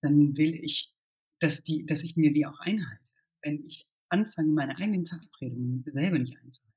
[0.00, 0.94] dann will ich,
[1.40, 3.04] dass, die, dass ich mir die auch einhalte.
[3.42, 6.74] Wenn ich anfange, meine eigenen Verabredungen selber nicht einzuhalten,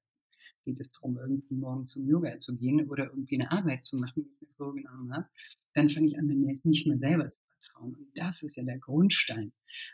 [0.65, 4.23] geht es darum, irgendwie morgen zum Yoga zu gehen oder irgendwie eine Arbeit zu machen,
[4.23, 5.30] die ich mir vorgenommen habe,
[5.73, 7.96] dann fange ich an, mir nicht mehr selber vertrauen.
[7.96, 9.54] Und das ist ja der Grundstein.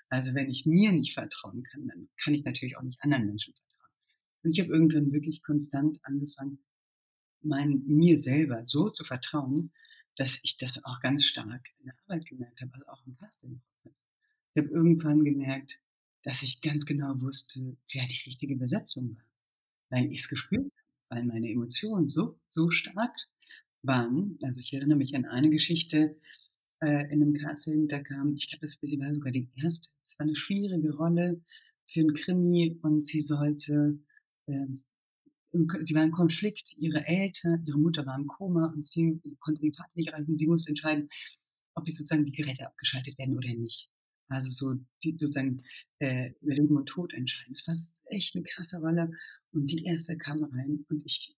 [0.09, 3.53] Also wenn ich mir nicht vertrauen kann, dann kann ich natürlich auch nicht anderen Menschen
[3.53, 3.91] vertrauen.
[4.43, 6.59] Und ich habe irgendwann wirklich konstant angefangen,
[7.41, 9.71] mein, mir selber so zu vertrauen,
[10.15, 13.97] dass ich das auch ganz stark in der Arbeit gemerkt habe, also auch im Casting-Prozess.
[14.53, 15.79] Ich habe irgendwann gemerkt,
[16.23, 19.25] dass ich ganz genau wusste, wer die richtige Besetzung war.
[19.89, 23.15] Weil ich es gespürt habe, weil meine Emotionen so, so stark
[23.81, 24.37] waren.
[24.41, 26.19] Also ich erinnere mich an eine Geschichte,
[26.83, 29.89] äh, in einem Casting, da kam, ich glaube, das war sogar die erste.
[30.03, 31.41] Es war eine schwierige Rolle
[31.87, 33.97] für ein Krimi und sie sollte,
[34.47, 34.65] äh,
[35.51, 39.73] sie war im Konflikt, ihre Eltern, ihre Mutter war im Koma und sie konnte den
[39.73, 40.37] Vater nicht erreichen.
[40.37, 41.09] Sie musste entscheiden,
[41.75, 43.89] ob die sozusagen die Geräte abgeschaltet werden oder nicht.
[44.27, 45.63] Also so die, sozusagen
[45.99, 47.51] äh, über Leben und Tod entscheiden.
[47.51, 47.75] Es war
[48.11, 49.11] echt eine krasse Rolle.
[49.51, 51.35] Und die erste kam rein und ich,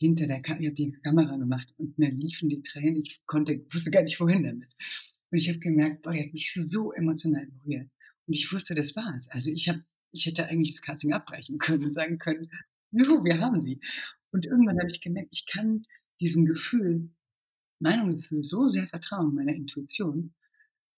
[0.00, 3.02] hinter der Kamera, ich habe die Kamera gemacht und mir liefen die Tränen.
[3.04, 4.74] Ich konnte, wusste gar nicht wohin damit.
[5.30, 7.90] Und ich habe gemerkt, boah, die hat mich so emotional berührt.
[8.26, 9.28] Und ich wusste, das war's.
[9.30, 12.50] Also ich habe, ich hätte eigentlich das Casting abbrechen können und sagen können,
[12.92, 13.78] juhu, wir haben sie.
[14.32, 15.84] Und irgendwann habe ich gemerkt, ich kann
[16.18, 17.10] diesem Gefühl,
[17.78, 20.34] meinem Gefühl so sehr vertrauen, meiner Intuition,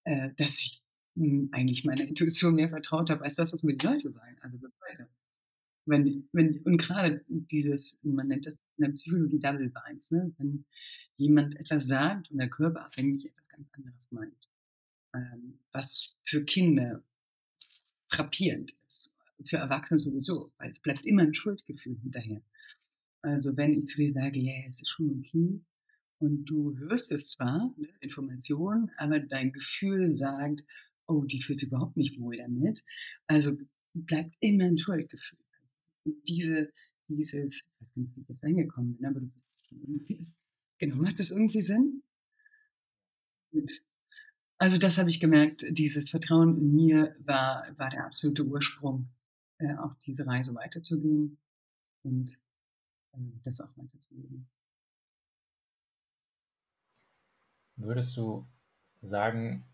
[0.05, 0.81] äh, dass ich
[1.17, 4.59] hm, eigentlich meiner Intuition mehr vertraut habe als das, was mir die Leute sagen, also
[4.59, 5.09] bis heute.
[5.87, 10.33] Wenn wenn und grade dieses man nennt das in der Psychologie Double Binds, ne?
[10.39, 10.65] Wenn
[11.17, 14.49] jemand etwas sagt und der Körper eigentlich etwas ganz anderes meint,
[15.15, 17.03] ähm, was für Kinder
[18.11, 19.15] frappierend ist,
[19.45, 22.43] für Erwachsene sowieso, weil es bleibt immer 'n Schuldgefühl hinterher.
[23.23, 25.61] Also, wenn ich zu dir sage: „Ja, ja, es ist schon okay“
[26.21, 30.65] und du hörst es zwar, ne, Information, aber dein Gefühl sagt:
[31.09, 32.85] „Oh, die fühlt sich überhaupt nicht wohl damit.“
[33.29, 33.59] Also,
[33.95, 35.39] bleibt immer 'n Schuldgefühl.
[36.05, 36.71] Und diese
[37.09, 40.33] dieses ich weiß nicht, wie ich jetzt dahin gekommen bin, aber du bist schon irgendwie
[40.79, 42.03] genau, macht das irgendwie Sinn?
[43.51, 43.83] Gut.
[44.59, 49.09] Also, das habe ich gemerkt, dieses Vertrauen in mir war war der absolute Ursprung,
[49.59, 51.39] äh, auch diese Reise weiterzugehen
[52.03, 52.39] und,
[53.15, 54.49] ähm, das auch weiterzugeben.
[57.77, 58.47] Würdest du
[59.01, 59.65] sagen,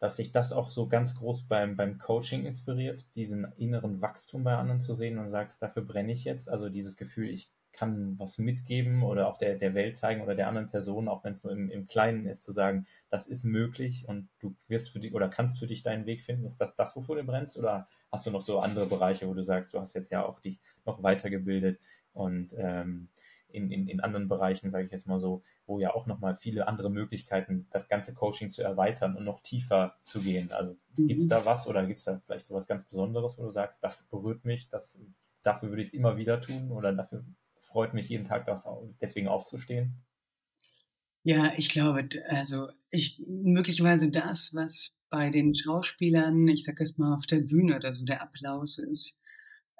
[0.00, 4.56] dass sich das auch so ganz groß beim beim Coaching inspiriert, diesen inneren Wachstum bei
[4.56, 8.38] anderen zu sehen und sagst: „Dafür brenne ich jetzt“, also dieses Gefühl, ich kann was
[8.38, 11.70] mitgeben oder auch der der Welt zeigen oder der anderen Person, auch wenn's nur im
[11.70, 15.58] im Kleinen ist, zu sagen: „Das ist möglich und du wirst für di oder kannst
[15.60, 18.42] für dich deinen Weg finden.“ Ist das das, wofür du brennst oder hast du noch
[18.42, 21.78] so andere Bereiche, wo du sagst, du hast jetzt ja auch dich noch weitergebildet
[22.12, 23.08] und, ähm,
[23.52, 26.36] in in in anderen Bereichen, sage ich jetzt mal so, wo ja auch noch mal
[26.36, 30.50] viele andere Möglichkeiten, das ganze Coaching zu erweitern und noch tiefer zu gehen.
[30.52, 31.28] Also, gibt's Mhm.
[31.28, 34.44] da was oder gibt's da vielleicht so was ganz Besonderes, wo du sagst: „Das berührt
[34.44, 34.98] mich, das
[35.42, 37.24] dafür würde ich's immer wieder tun oder dafür
[37.60, 38.66] freut mich jeden Tag, das
[39.00, 40.02] deswegen aufzustehen?“
[41.22, 47.14] Ja, ich glaube, also, ich möglicherweise das, was bei den Schauspielern, ich sage jetzt mal,
[47.14, 49.19] auf der Bühne oder so der Applaus ist,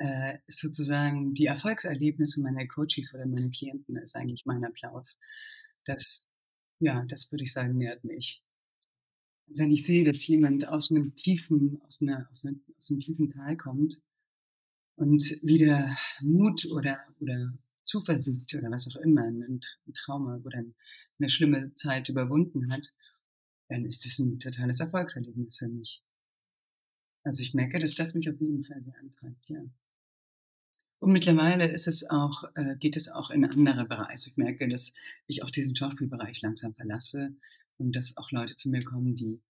[0.00, 5.18] äh, sozusagen die Erfolgserlebnisse meiner Coaches oder meiner Klienten ist eigentlich mein Applaus.
[5.86, 6.26] Das
[6.80, 8.38] ja, das würde ich sagen, nährt mich.
[9.48, 13.30] Wenn ich sehe, dass jemand aus 'nem tiefen aus 'ner aus 'ner aus 'nem tiefen
[13.30, 14.00] Tal kommt
[14.96, 20.62] und wieder Mut oder oder Zuversicht oder was auch immer, 'nen T 'n Trauma oder
[21.18, 22.88] 'ne schlimme Zeit überwunden hat,
[23.68, 26.00] dann ist das 'n totales Erfolgserlebnis für mich.
[27.26, 29.60] Also, ich merke, dass das mich auf jeden Fall sehr antreibt, ja.
[31.02, 34.28] Und mittlerweile ist es auch äh, geht es auch in andere Bereiche.
[34.28, 34.92] Ich merke, dass
[35.26, 37.34] ich auch diesen Schauspielbereich langsam verlasse
[37.78, 39.40] und dass auch Leute zu mir kommen, die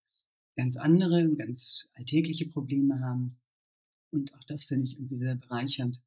[0.56, 3.36] ganz andere ganz alltägliche Probleme haben.
[4.12, 6.00] Und auch das finde ich irgendwie sehr bereichernd,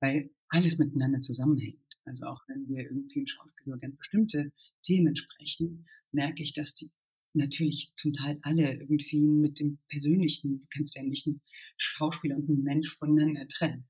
[0.00, 1.78] weil alles miteinander zusammenhängt.
[2.04, 6.74] Also, auch wenn wir irgendwie im Schauspiel über ganz bestimmte Themen sprechen, merke ich, dass
[6.74, 6.90] die
[7.34, 11.40] natürlich zum Teil alle irgendwie mit dem Persönlichen du kannst ja nicht 'n
[11.78, 13.86] Schauspieler und 'n Mensch voneinander trennen.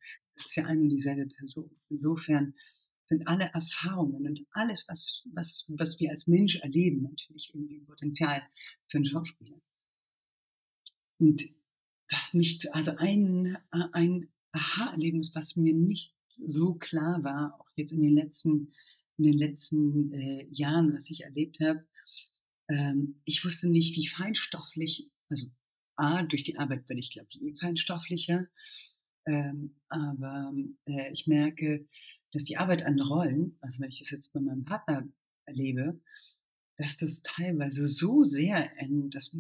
[0.47, 1.71] Ist ja eine und dieselbe Person.
[1.89, 2.55] Insofern
[3.05, 7.87] sind alle Erfahrungen und alles, was was was wir als Mensch erleben, natürlich irgendwie 'n
[7.87, 8.43] Potenzial
[8.89, 9.61] für 'n Schauspieler.
[11.21, 11.43] Und
[12.11, 16.15] was mich also ein ein Aha-Erlebnis, was mir nicht
[16.47, 18.73] so klar war, auch jetzt in den letzten
[19.19, 21.85] in den letzten, äh, Jahren, was ich erlebt habe.
[22.69, 25.47] Ähm, ich wusste nicht, wie feinstofflich also,
[25.97, 28.49] A, durch die Arbeit werde ich, glaube ich, eh feinstofflicher,
[29.27, 30.53] ähm, aber,
[30.87, 31.87] äh, ich merke,
[32.33, 35.09] dass die Arbeit an Rollen also, wenn ich das jetzt bei meinem Partner
[35.47, 36.01] erlebe,
[36.77, 39.37] dass das teilweise so sehr in das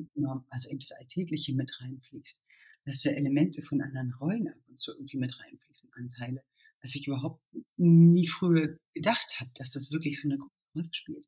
[0.51, 2.45] also, in das Alltägliche mit reinfließt,
[2.87, 6.43] dass da Elemente von anderen Rollen ab und zu irgendwie mit reinfließen, Anteile,
[6.83, 7.43] was ich überhaupt
[7.79, 11.27] nie früher gedacht habe, dass das wirklich so 'ne große Rolle spielt.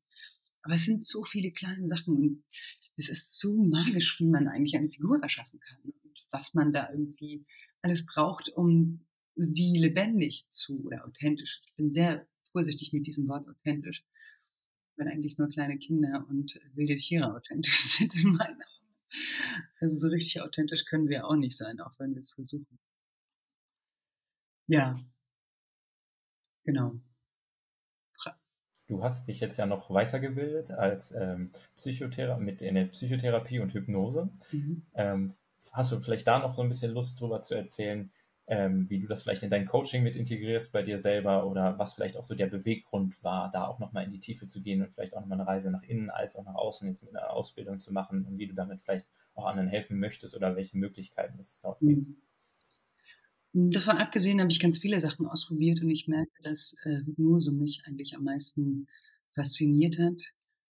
[0.63, 2.43] Aber es sind so viele kleine Sachen und
[2.97, 6.89] es ist so magisch, wie man eigentlich eine Figur erschaffen kann und was man da
[6.91, 7.45] irgendwie
[7.83, 13.47] alles braucht, um sie lebendig zu oder authentisch ich bin sehr vorsichtig mit diesem Wort
[13.47, 14.03] authentisch,
[14.95, 18.63] weil eigentlich nur kleine Kinder und wilde Tiere authentisch sind in meinen Augen.
[19.79, 22.79] Also, so richtig authentisch können wir auch nicht sein, auch wenn wir's versuchen.
[24.67, 24.99] Ja.
[26.63, 26.99] Genau.
[28.87, 33.73] Du hast dich jetzt ja noch weitergebildet als, ähm, Psychothera mit in der Psychotherapie und
[33.73, 34.29] Hypnose.
[34.51, 34.85] Mhm.
[34.93, 35.33] Ähm,
[35.73, 38.11] hast du vielleicht da noch so 'n bisschen Lust, drüber zu erzählen,
[38.47, 41.93] ähm, wie du das vielleicht in dein Coaching mit integrierst bei dir selber oder was
[41.95, 44.81] vielleicht auch so der Beweggrund war, da auch noch mal in die Tiefe zu gehen
[44.83, 47.13] und vielleicht auch noch mal 'ne Reise nach innen als auch nach außen jetzt mit
[47.13, 50.77] 'ner Ausbildung zu machen und wie du damit vielleicht auch anderen helfen möchtest oder welche
[50.77, 51.97] Möglichkeiten es dort gibt?
[51.97, 52.15] Mhm.
[53.55, 57.51] Hm, davon abgesehen habe ich ganz viele Sachen ausprobiert und ich merke, dass, äh, Hypnose
[57.51, 58.87] mich eigentlich am meisten
[59.33, 60.33] fasziniert hat.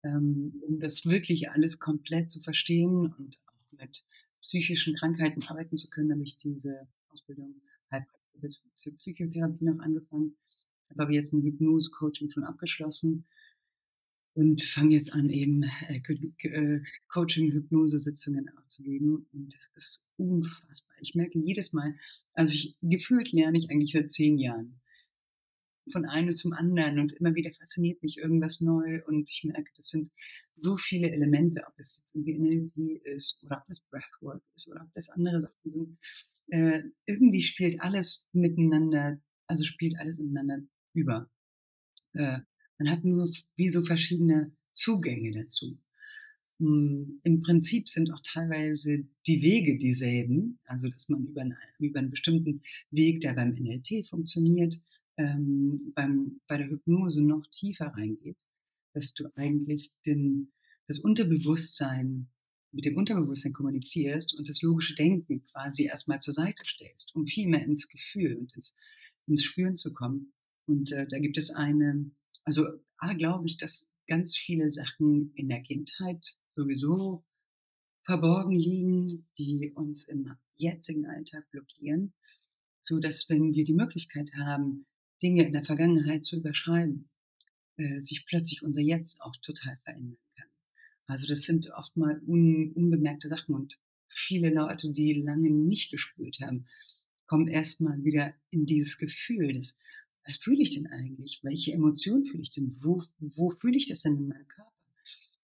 [0.03, 4.03] Ähm, um das wirklich alles komplett zu verstehen und auch mit
[4.43, 7.55] psychischen Krankheiten arbeiten zu können, habe ich diese Ausbildung
[7.91, 10.35] Heilpraktiker zur Psychotherapie noch angefangen,
[10.99, 13.25] habe jetzt 'n Hypnose-Coaching schon abgeschlossen.
[14.35, 16.01] und fange jetzt an, eben äh,
[16.47, 19.27] äh, Coaching-Hypnose-Sitzungen zu geben.
[19.31, 20.95] Und das ist unfassbar.
[21.01, 21.95] Ich merke jedes Mal,
[22.33, 24.81] also ich, gefühlt lerne ich eigentlich seit zehn Jahren
[25.91, 29.89] von einem zum anderen und immer wieder fasziniert mich irgendwas neu und ich merke, das
[29.89, 30.11] sind
[30.55, 34.81] so viele Elemente, ob es jetzt irgendwie NLP ist oder ob es Breathwork ist oder
[34.81, 35.97] ob das andere Sachen sind.
[36.47, 40.61] Äh, irgendwie spielt alles miteinander, also spielt alles miteinander
[40.93, 41.29] über.
[42.13, 42.39] Äh,
[42.77, 45.77] man hat nur wie so verschiedene Zugänge dazu.
[46.59, 51.99] Hm, Im Prinzip sind auch teilweise die Wege dieselben, also dass man über, einen, über
[51.99, 54.79] einen bestimmten Weg, der beim NLP funktioniert,
[55.17, 58.37] ähm, beim, bei der Hypnose noch tiefer reingeht,
[58.93, 60.51] dass du eigentlich den,
[60.87, 62.29] das Unterbewusstsein
[62.73, 67.47] mit dem Unterbewusstsein kommunizierst und das logische Denken quasi erstmal zur Seite stellst, um viel
[67.47, 68.75] mehr ins Gefühl und ins,
[69.27, 70.33] ins Spüren zu kommen.
[70.65, 72.09] Und äh, da gibt es eine,
[72.43, 72.65] also
[72.97, 77.23] A, glaube ich, dass ganz viele Sachen in der Kindheit sowieso
[78.05, 82.13] verborgen liegen, die uns im jetzigen Alltag blockieren,
[82.81, 84.85] so dass wenn wir die Möglichkeit haben,
[85.23, 87.09] Dinge in der Vergangenheit zu überschreiben,
[87.77, 90.49] äh, sich plötzlich unser Jetzt auch total verändern kann.
[91.07, 96.39] Also das sind oft mal un, unbemerkte Sachen und viele Leute, die lange nicht gespült
[96.41, 96.67] haben,
[97.25, 99.79] kommen erstmal wieder in dieses Gefühl des,
[100.25, 101.39] was fühle ich denn eigentlich?
[101.43, 102.77] Welche Emotionen fühle ich denn?
[102.81, 104.71] Wo, wo fühle ich das denn in meinem Körper?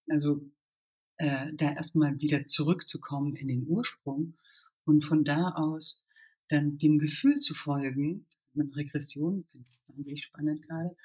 [0.07, 0.49] Also
[1.17, 4.37] äh, da erstmal wieder zurückzukommen in den Ursprung
[4.85, 6.05] und von da aus
[6.47, 8.25] dann dem Gefühl zu folgen,
[8.59, 10.95] mit Regression, finde ich wahnsinnig spannend gerade.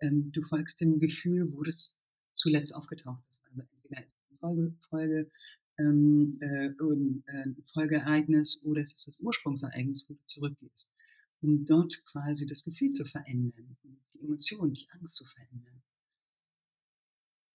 [0.00, 1.98] Ähm, du folgst dem Gefühl, wo das
[2.34, 3.42] zuletzt aufgetaucht ist.
[3.48, 5.30] Also entweder ist es eine Folge, Folge
[5.78, 10.92] ähm, äh, äh, ein Folgeereignis oder es ist das Ursprungsereignis, wo du zurückgehst,
[11.40, 13.76] um dort quasi das Gefühl zu verändern,
[14.14, 15.82] die Emotionen, die Angst zu verändern.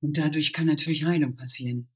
[0.01, 1.87] Und dadurch kann natürlich Heilung passieren.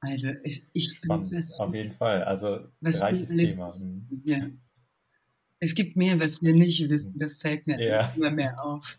[0.00, 2.24] Also ich, ich Spannend, auf jeden Fall.
[2.24, 3.76] Also reiches Thema.
[3.78, 4.22] Mhm.
[4.24, 4.50] Ja.
[5.60, 7.18] Es gibt mehr, was wir nicht wissen.
[7.18, 8.12] Das fällt mir ja.
[8.16, 8.98] immer mehr auf.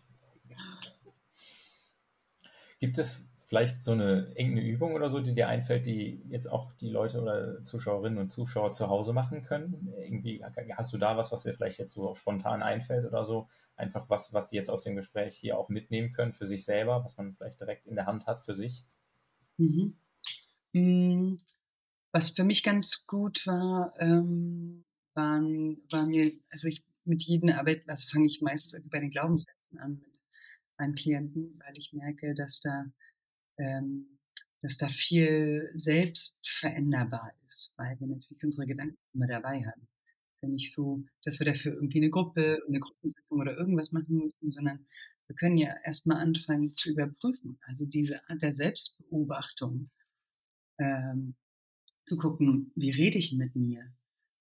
[2.78, 6.72] Gibt es vielleicht so eine irgendeine Übung oder so, die dir einfällt, die jetzt auch
[6.80, 9.92] die Leute oder Zuschauerinnen und Zuschauer zu Hause machen können?
[10.00, 13.48] Irgendwie hast du da was, was dir vielleicht jetzt so spontan einfällt oder so?
[13.76, 17.04] Einfach was, was die jetzt aus dem Gespräch hier auch mitnehmen können für sich selber,
[17.04, 18.84] was man vielleicht direkt in der Hand hat für sich?
[19.58, 19.96] Mhm.
[20.72, 21.36] Hm,
[22.10, 27.88] was für mich ganz gut war, ähm, waren, war mir, also ich mit jedem Arbeit,
[27.88, 32.60] also fange ich meistens bei den Glaubenssätzen an mit meinen Klienten, weil ich merke, dass
[32.60, 32.86] da,
[33.58, 34.18] ähm,
[34.60, 39.88] dass da viel selbst veränderbar ist, weil wir natürlich unsere Gedanken immer dabei haben.
[40.28, 43.92] Es ist ja nicht so, dass wir dafür irgendwie eine Gruppe, eine Gruppensitzung oder irgendwas
[43.92, 44.86] machen müssen, sondern
[45.26, 47.58] wir können ja erstmal anfangen zu überprüfen.
[47.62, 49.90] Also diese Art der Selbstbeobachtung,
[50.78, 51.34] ähm,
[52.04, 53.92] zu gucken, wie rede ich mit mir?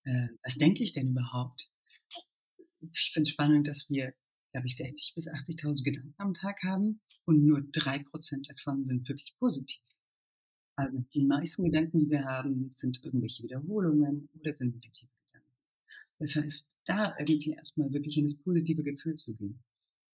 [0.04, 1.70] Äh, was denke ich denn überhaupt?
[2.92, 4.14] Ich finde es spannend, dass wir,
[4.52, 9.08] glaube ich, 60.000 bis 80.000 Gedanken am Tag haben und nur drei Prozent davon sind
[9.08, 9.82] wirklich positiv.
[10.76, 15.52] Also die meisten Gedanken, die wir haben, sind irgendwelche Wiederholungen oder sind negative Gedanken.
[16.18, 19.62] Das heißt, da irgendwie erstmal wirklich in das positive Gefühl zu gehen.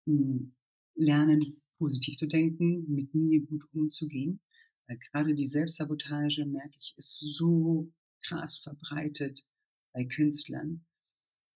[0.08, 0.56] Hm,
[0.96, 4.40] lernen, positiv zu denken, mit mir gut umzugehen.
[4.88, 7.92] Weil gerade die Selbstsabotage, merke ich, ist so
[8.24, 9.50] krass verbreitet
[9.96, 10.86] bei Künstlern.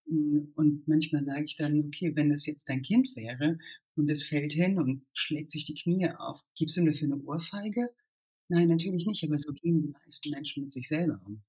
[0.07, 3.59] Hm, und manchmal sage ich dann, okay, wenn das jetzt dein Kind wäre
[3.95, 7.21] und es fällt hin und schlägt sich die Knie auf, gibst du ihm dafür eine
[7.23, 7.89] Ohrfeige?
[8.47, 11.43] Nein, natürlich nicht, aber so gehen die meisten Menschen mit sich selber um.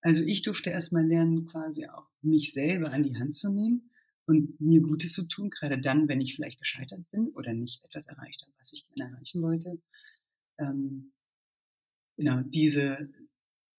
[0.00, 3.90] Also ich durfte erstmal lernen, quasi auch mich selber an die Hand zu nehmen
[4.26, 8.06] und mir Gutes zu tun, gerade dann, wenn ich vielleicht gescheitert bin oder nicht etwas
[8.06, 9.80] erreicht habe, was ich gerne erreichen wollte.
[10.58, 11.12] Ähm,
[12.16, 13.10] genau, diese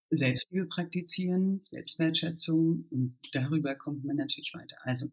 [0.09, 4.77] Selbstliebe praktizieren, Selbstwertschätzung und darüber kommt man natürlich weiter.
[4.81, 5.11] Also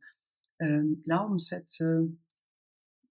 [0.60, 2.16] ähm, Glaubenssätze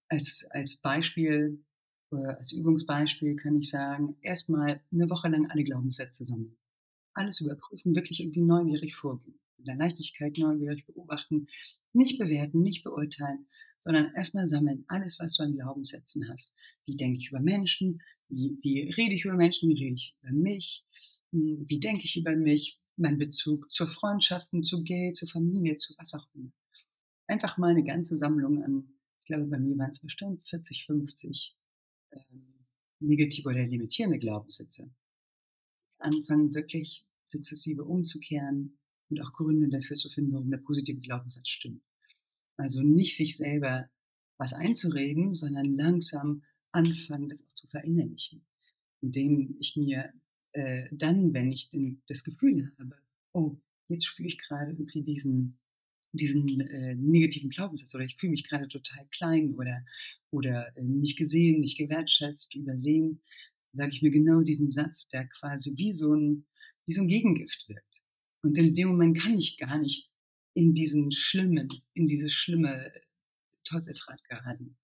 [0.07, 1.63] als, als Beispiel,
[2.11, 6.55] äh, als Übungsbeispiel kann ich sagen, erstmal eine Woche lang alle Glaubenssätze sammeln.
[7.13, 9.39] Alles überprüfen, wirklich irgendwie neugierig vorgehen.
[9.57, 11.47] In der Leichtigkeit neugierig beobachten,
[11.91, 13.47] nicht bewerten, nicht beurteilen,
[13.83, 16.55] sondern erstmal sammeln alles, was du an Glaubenssätzen hast.
[16.85, 18.01] Wie denke ich über Menschen?
[18.29, 19.69] Wie, wie rede ich über Menschen?
[19.69, 20.85] Wie rede ich über mich?
[21.31, 22.79] Hm, wie denke ich über mich?
[22.95, 26.51] Mein Bezug zu Freundschaften, zu Geld, zu Familie, zu was auch immer.
[27.27, 28.87] Einfach mal eine ganze Sammlung an,
[29.19, 31.55] ich glaube, bei mir waren es bestimmt 40, 50
[32.11, 32.65] ähm,
[32.99, 34.89] negative oder limitierende Glaubenssätze.
[35.97, 38.77] Anfangen wirklich sukzessive umzukehren
[39.09, 41.81] und auch Gründe dafür zu finden, warum der positive Glaubenssatz stimmt.
[42.57, 43.89] Also nicht sich selber
[44.37, 48.45] was einzureden, sondern langsam anfangen, das auch zu verinnerlichen.
[49.01, 50.13] Indem ich mir
[50.53, 52.95] äh, dann, wenn ich den, das Gefühl habe,
[53.33, 55.57] oh, jetzt spüre ich gerade irgendwie diesen,
[56.11, 59.83] diesen äh, negativen Glaubenssatz oder ich fühle mich gerade total klein oder,
[60.31, 63.21] oder äh, nicht gesehen, nicht gewertschätzt, übersehen,
[63.71, 66.45] sage ich mir genau diesen Satz, der quasi wie so ein,
[66.85, 68.01] wie so ein Gegengift wirkt.
[68.43, 70.11] Und in dem Moment kann ich gar nicht
[70.53, 72.91] in diesen schlimmen, in dieses schlimme
[73.63, 74.77] Teufelsrad geraten.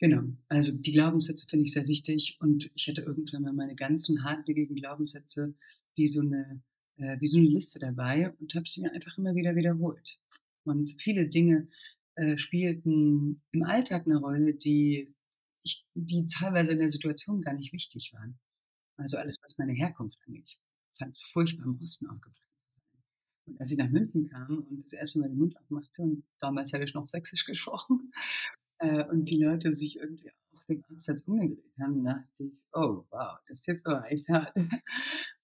[0.00, 4.24] Genau, also die Glaubenssätze finde ich sehr wichtig und ich hätte irgendwann mal meine ganzen
[4.24, 5.54] hartnäckigen Glaubenssätze
[5.94, 6.62] wie so eine,
[6.96, 10.18] äh, wie so eine Liste dabei und habe sie mir einfach immer wieder wiederholt.
[10.64, 11.68] Und viele Dinge
[12.14, 15.14] äh, spielten im Alltag eine Rolle, die,
[15.62, 18.38] ich, die teilweise in der Situation gar nicht wichtig waren.
[18.96, 20.48] Also alles, was meine Herkunft angeht.
[20.48, 22.49] Ich fand furchtbar im Osten aufgewachsen.
[23.50, 26.72] Und als ich nach München kam und das erste Mal den Mund aufmachte, und damals
[26.72, 28.12] habe ich noch Sächsisch gesprochen,
[28.78, 33.38] äh, und die Leute sich irgendwie auf dem Absatz umgedreht haben, dachte ich, oh wow,
[33.48, 34.54] das ist jetzt aber echt hart.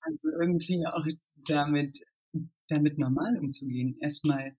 [0.00, 1.04] Also irgendwie auch
[1.48, 1.98] damit,
[2.68, 3.96] damit normal umzugehen.
[3.98, 4.57] Erstmal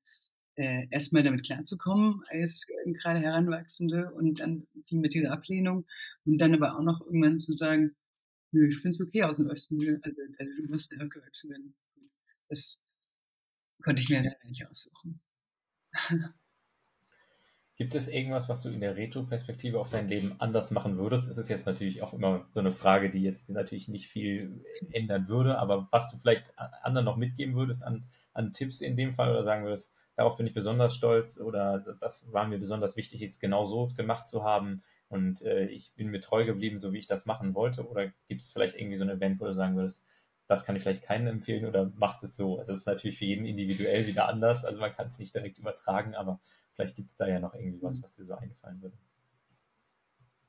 [0.57, 5.85] äh, erstmal damit klarzukommen als äh, gerade Heranwachsende und dann mit dieser Ablehnung
[6.25, 7.95] und dann aber auch noch irgendwann zu sagen,
[8.51, 11.75] nö, ich finde es okay aus dem Osten, also, also du musst aufgewachsen werden.
[12.49, 12.83] Das
[13.83, 15.19] konnte ich mir leider nicht aussuchen.
[17.77, 21.29] Gibt es irgendwas, was du in der Retro-Perspektive auf dein Leben anders machen würdest?
[21.29, 25.27] Es ist jetzt natürlich auch immer so eine Frage, die jetzt natürlich nicht viel ändern
[25.27, 29.29] würde, aber was du vielleicht anderen noch mitgeben würdest an, an Tipps in dem Fall
[29.29, 33.39] oder sagen würdest, darauf bin ich besonders stolz oder das war mir besonders wichtig, es
[33.39, 37.07] genau so gemacht zu haben und äh, ich bin mir treu geblieben, so wie ich
[37.07, 37.87] das machen wollte?
[37.87, 40.03] Oder gibt es vielleicht irgendwie so ein Event, wo du sagen würdest,
[40.47, 42.57] das kann ich vielleicht keinen empfehlen oder macht es so.
[42.57, 45.59] Also es ist natürlich für jeden individuell wieder anders, also man kann es nicht direkt
[45.59, 46.39] übertragen, aber
[46.73, 48.03] vielleicht gibt es da ja noch irgendwie was, mhm.
[48.03, 48.97] was dir so einfallen würde.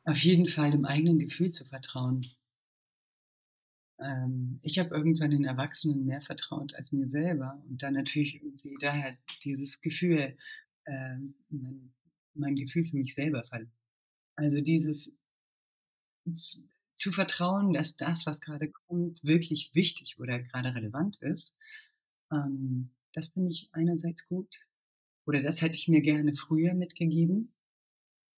[0.04, 2.24] Auf jeden Fall dem eigenen Gefühl zu vertrauen.
[4.00, 8.76] Ähm, ich habe irgendwann den Erwachsenen mehr vertraut als mir selber und dann natürlich irgendwie
[8.80, 10.36] daher dieses Gefühl,
[10.84, 11.16] äh,
[11.48, 11.92] mein,
[12.34, 13.72] mein Gefühl für mich selber verloren.
[14.36, 15.18] Also dieses
[16.98, 21.58] zu vertrauen, dass das, was gerade kommt, wirklich wichtig oder gerade relevant ist.
[22.32, 24.68] Ähm, das finde ich einerseits gut.
[25.26, 27.54] Oder das hätte ich mir gerne früher mitgegeben,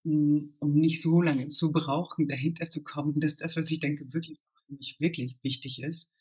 [0.04, 4.12] hm, um nicht so lange zu brauchen, dahinter zu kommen, dass das, was ich denke,
[4.12, 6.12] wirklich für mich wirklich wichtig ist.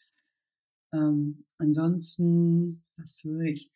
[0.93, 3.71] Ähm, ansonsten, was würde ich?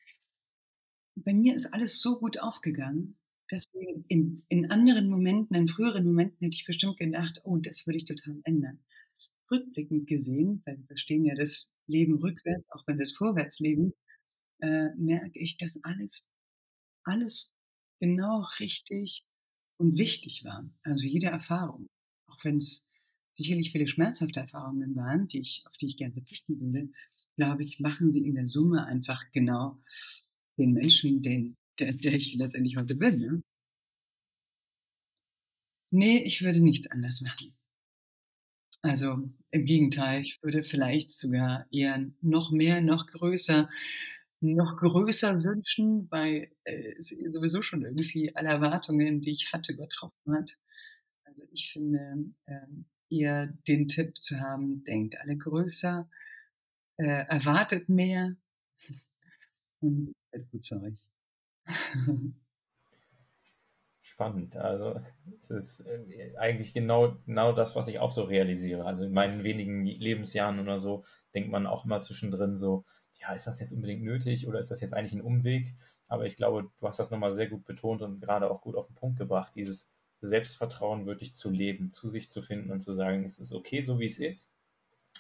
[1.16, 3.18] Bei mir ist alles so gut aufgegangen,
[3.54, 7.98] Deswegen in, in anderen Momenten, in früheren Momenten hätte ich bestimmt gedacht, oh, das würde
[7.98, 8.80] ich total ändern.
[9.52, 13.94] Rückblickend gesehen, weil wir verstehen ja das Leben rückwärts, auch wenn wir es vorwärts leben,
[14.60, 16.34] äh, merke ich, dass alles,
[17.04, 17.56] alles
[18.00, 19.24] genau richtig
[19.78, 20.68] und wichtig war.
[20.82, 21.86] Also jede Erfahrung,
[22.26, 22.90] auch wenn es
[23.34, 26.90] sicherlich viele schmerzhafte Erfahrungen waren, die ich, auf die ich gern verzichten würde,
[27.36, 29.80] glaube ich, machen wir in der Summe einfach genau
[30.58, 33.20] den Menschen, den der, der ich letztendlich heute bin.
[33.20, 33.44] Ne?
[35.92, 37.56] Nee, ich würde nichts anders machen.
[38.82, 43.70] Also im Gegenteil, ich würde vielleicht sogar eher noch mehr, noch größer,
[44.42, 50.34] noch größer wünschen, weil äh, es sowieso schon irgendwie alle Erwartungen, die ich hatte, übertroffen
[50.34, 50.58] hat.
[51.24, 56.10] Also ich finde ähm, eher den Tipp zu haben, denkt alle größer,
[56.98, 58.36] äh, erwartet mehr
[59.80, 61.13] und seid gut zu euch.
[64.02, 64.56] Spannend.
[64.56, 65.00] Also
[65.40, 68.86] es ist äh, eigentlich genau, genau das, was ich auch so realisiere.
[68.86, 72.86] Also in meinen wenigen Lebensjahren oder so denkt man auch immer zwischendrin so,
[73.20, 75.76] ja, ist das jetzt unbedingt nötig oder ist das jetzt eigentlich ein Umweg?
[76.08, 78.88] Aber ich glaube, du hast das nochmal sehr gut betont und gerade auch gut auf
[78.88, 79.92] den Punkt gebracht, dieses
[80.22, 84.00] Selbstvertrauen wirklich zu leben, zu sich zu finden und zu sagen, es ist okay, so
[84.00, 84.52] wie es ist.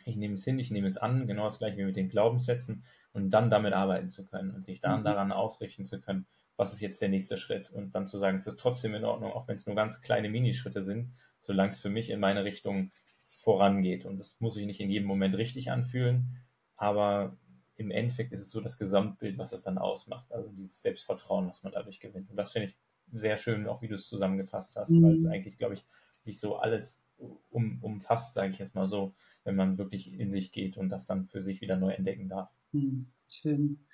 [0.05, 2.83] Ich nehme es hin, ich nehme es an, genau das gleiche wie mit den Glaubenssätzen
[3.14, 5.05] und dann damit arbeiten zu können und sich dann mhm.
[5.05, 6.26] daran ausrichten zu können,
[6.57, 9.32] was ist jetzt der nächste Schritt und dann zu sagen, es ist trotzdem in Ordnung,
[9.32, 12.91] auch wenn es nur ganz kleine Minischritte sind, solange es für mich in meine Richtung
[13.26, 14.05] vorangeht.
[14.05, 16.38] Und das muss sich nicht in jedem Moment richtig anfühlen,
[16.76, 17.38] aber
[17.76, 20.32] im Endeffekt ist es so das Gesamtbild, was es dann ausmacht.
[20.32, 22.30] Also dieses Selbstvertrauen, was man dadurch gewinnt.
[22.30, 22.78] Und das finde ich
[23.11, 25.03] sehr schön, auch wie du es zusammengefasst hast, mhm.
[25.03, 25.86] weil es eigentlich, glaube ich,
[26.24, 27.03] nicht so alles
[27.49, 31.05] um, umfasst, sage ich jetzt mal so, wenn man wirklich in sich geht und das
[31.05, 32.49] dann für sich wieder neu entdecken darf.
[32.74, 33.86] Hm, schön.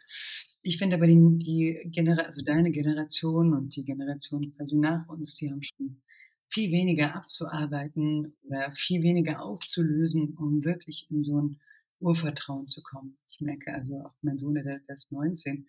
[0.61, 5.35] Ich finde aber die, die Genera also deine Generation und die Generation quasi nach uns,
[5.35, 6.01] die haben schon
[6.49, 11.59] viel weniger abzuarbeiten oder viel weniger aufzulösen, um wirklich in so ein
[11.99, 13.17] Urvertrauen zu kommen.
[13.29, 15.67] Ich merke also auch mein Sohn, der, der ist 19,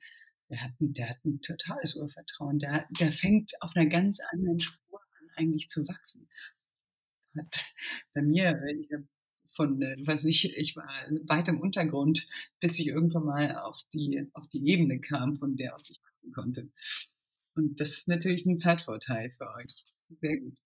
[0.48, 2.58] der hat, der hat ein totales Urvertrauen.
[2.58, 6.28] Der, der fängt auf einer ganz anderen Spur an, eigentlich zu wachsen.
[7.36, 7.64] Hat
[8.14, 8.88] bei mir, ich
[9.53, 10.88] von, äh, weiß ich, ich war
[11.26, 12.26] weit im Untergrund,
[12.61, 16.32] bis ich irgendwann mal auf die, auf die Ebene kam, von der aus ich wachsen
[16.32, 16.68] konnte.
[17.55, 19.84] Und das ist natürlich ein Zeitvorteil für euch.
[20.20, 20.57] Sehr gut.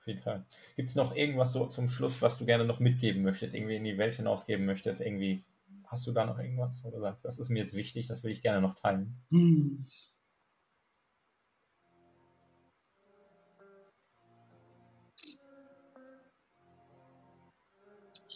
[0.00, 0.46] Auf jeden Fall.
[0.76, 3.84] Gibt es noch irgendwas so zum Schluss, was du gerne noch mitgeben möchtest, irgendwie in
[3.84, 5.44] die Welt hinausgeben möchtest, irgendwie
[5.92, 8.32] Hast du da noch irgendwas, wo du sagst, das ist mir jetzt wichtig, das will
[8.32, 9.14] ich gerne noch teilen?
[9.30, 9.84] Hm.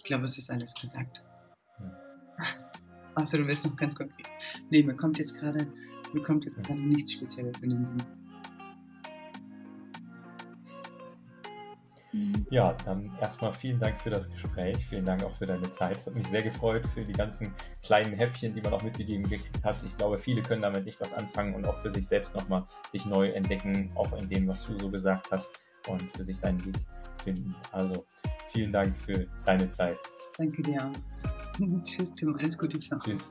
[0.07, 1.23] Glaube, es ist alles gesagt.
[1.79, 1.91] Hm.
[3.15, 4.27] Achso, du willst noch ganz konkret.
[4.71, 5.67] Nee, mir kommt jetzt gerade,
[6.13, 6.63] mir kommt jetzt hm.
[6.65, 8.03] gerade nichts Spezielles in den Sinn.
[12.51, 14.77] Ja, dann erstmal vielen Dank für das Gespräch.
[14.87, 15.97] Vielen Dank auch für deine Zeit.
[15.97, 17.53] Es hat mich sehr gefreut für die ganzen
[17.83, 19.77] kleinen Häppchen, die man auch mitgegeben gekriegt hat.
[19.85, 23.05] Ich glaube, viele können damit nicht was anfangen und auch für sich selbst nochmal sich
[23.05, 25.51] neu entdecken, auch in dem, was du so gesagt hast
[25.89, 26.77] und für sich seinen Weg
[27.23, 27.55] finden.
[27.73, 28.05] Also
[28.57, 29.99] vielen Dank für deine Zeit.
[30.39, 30.91] Danke dir.
[31.85, 32.35] Tschüss, Tim.
[32.37, 32.79] Alles Gute.
[32.79, 33.31] Tschüss.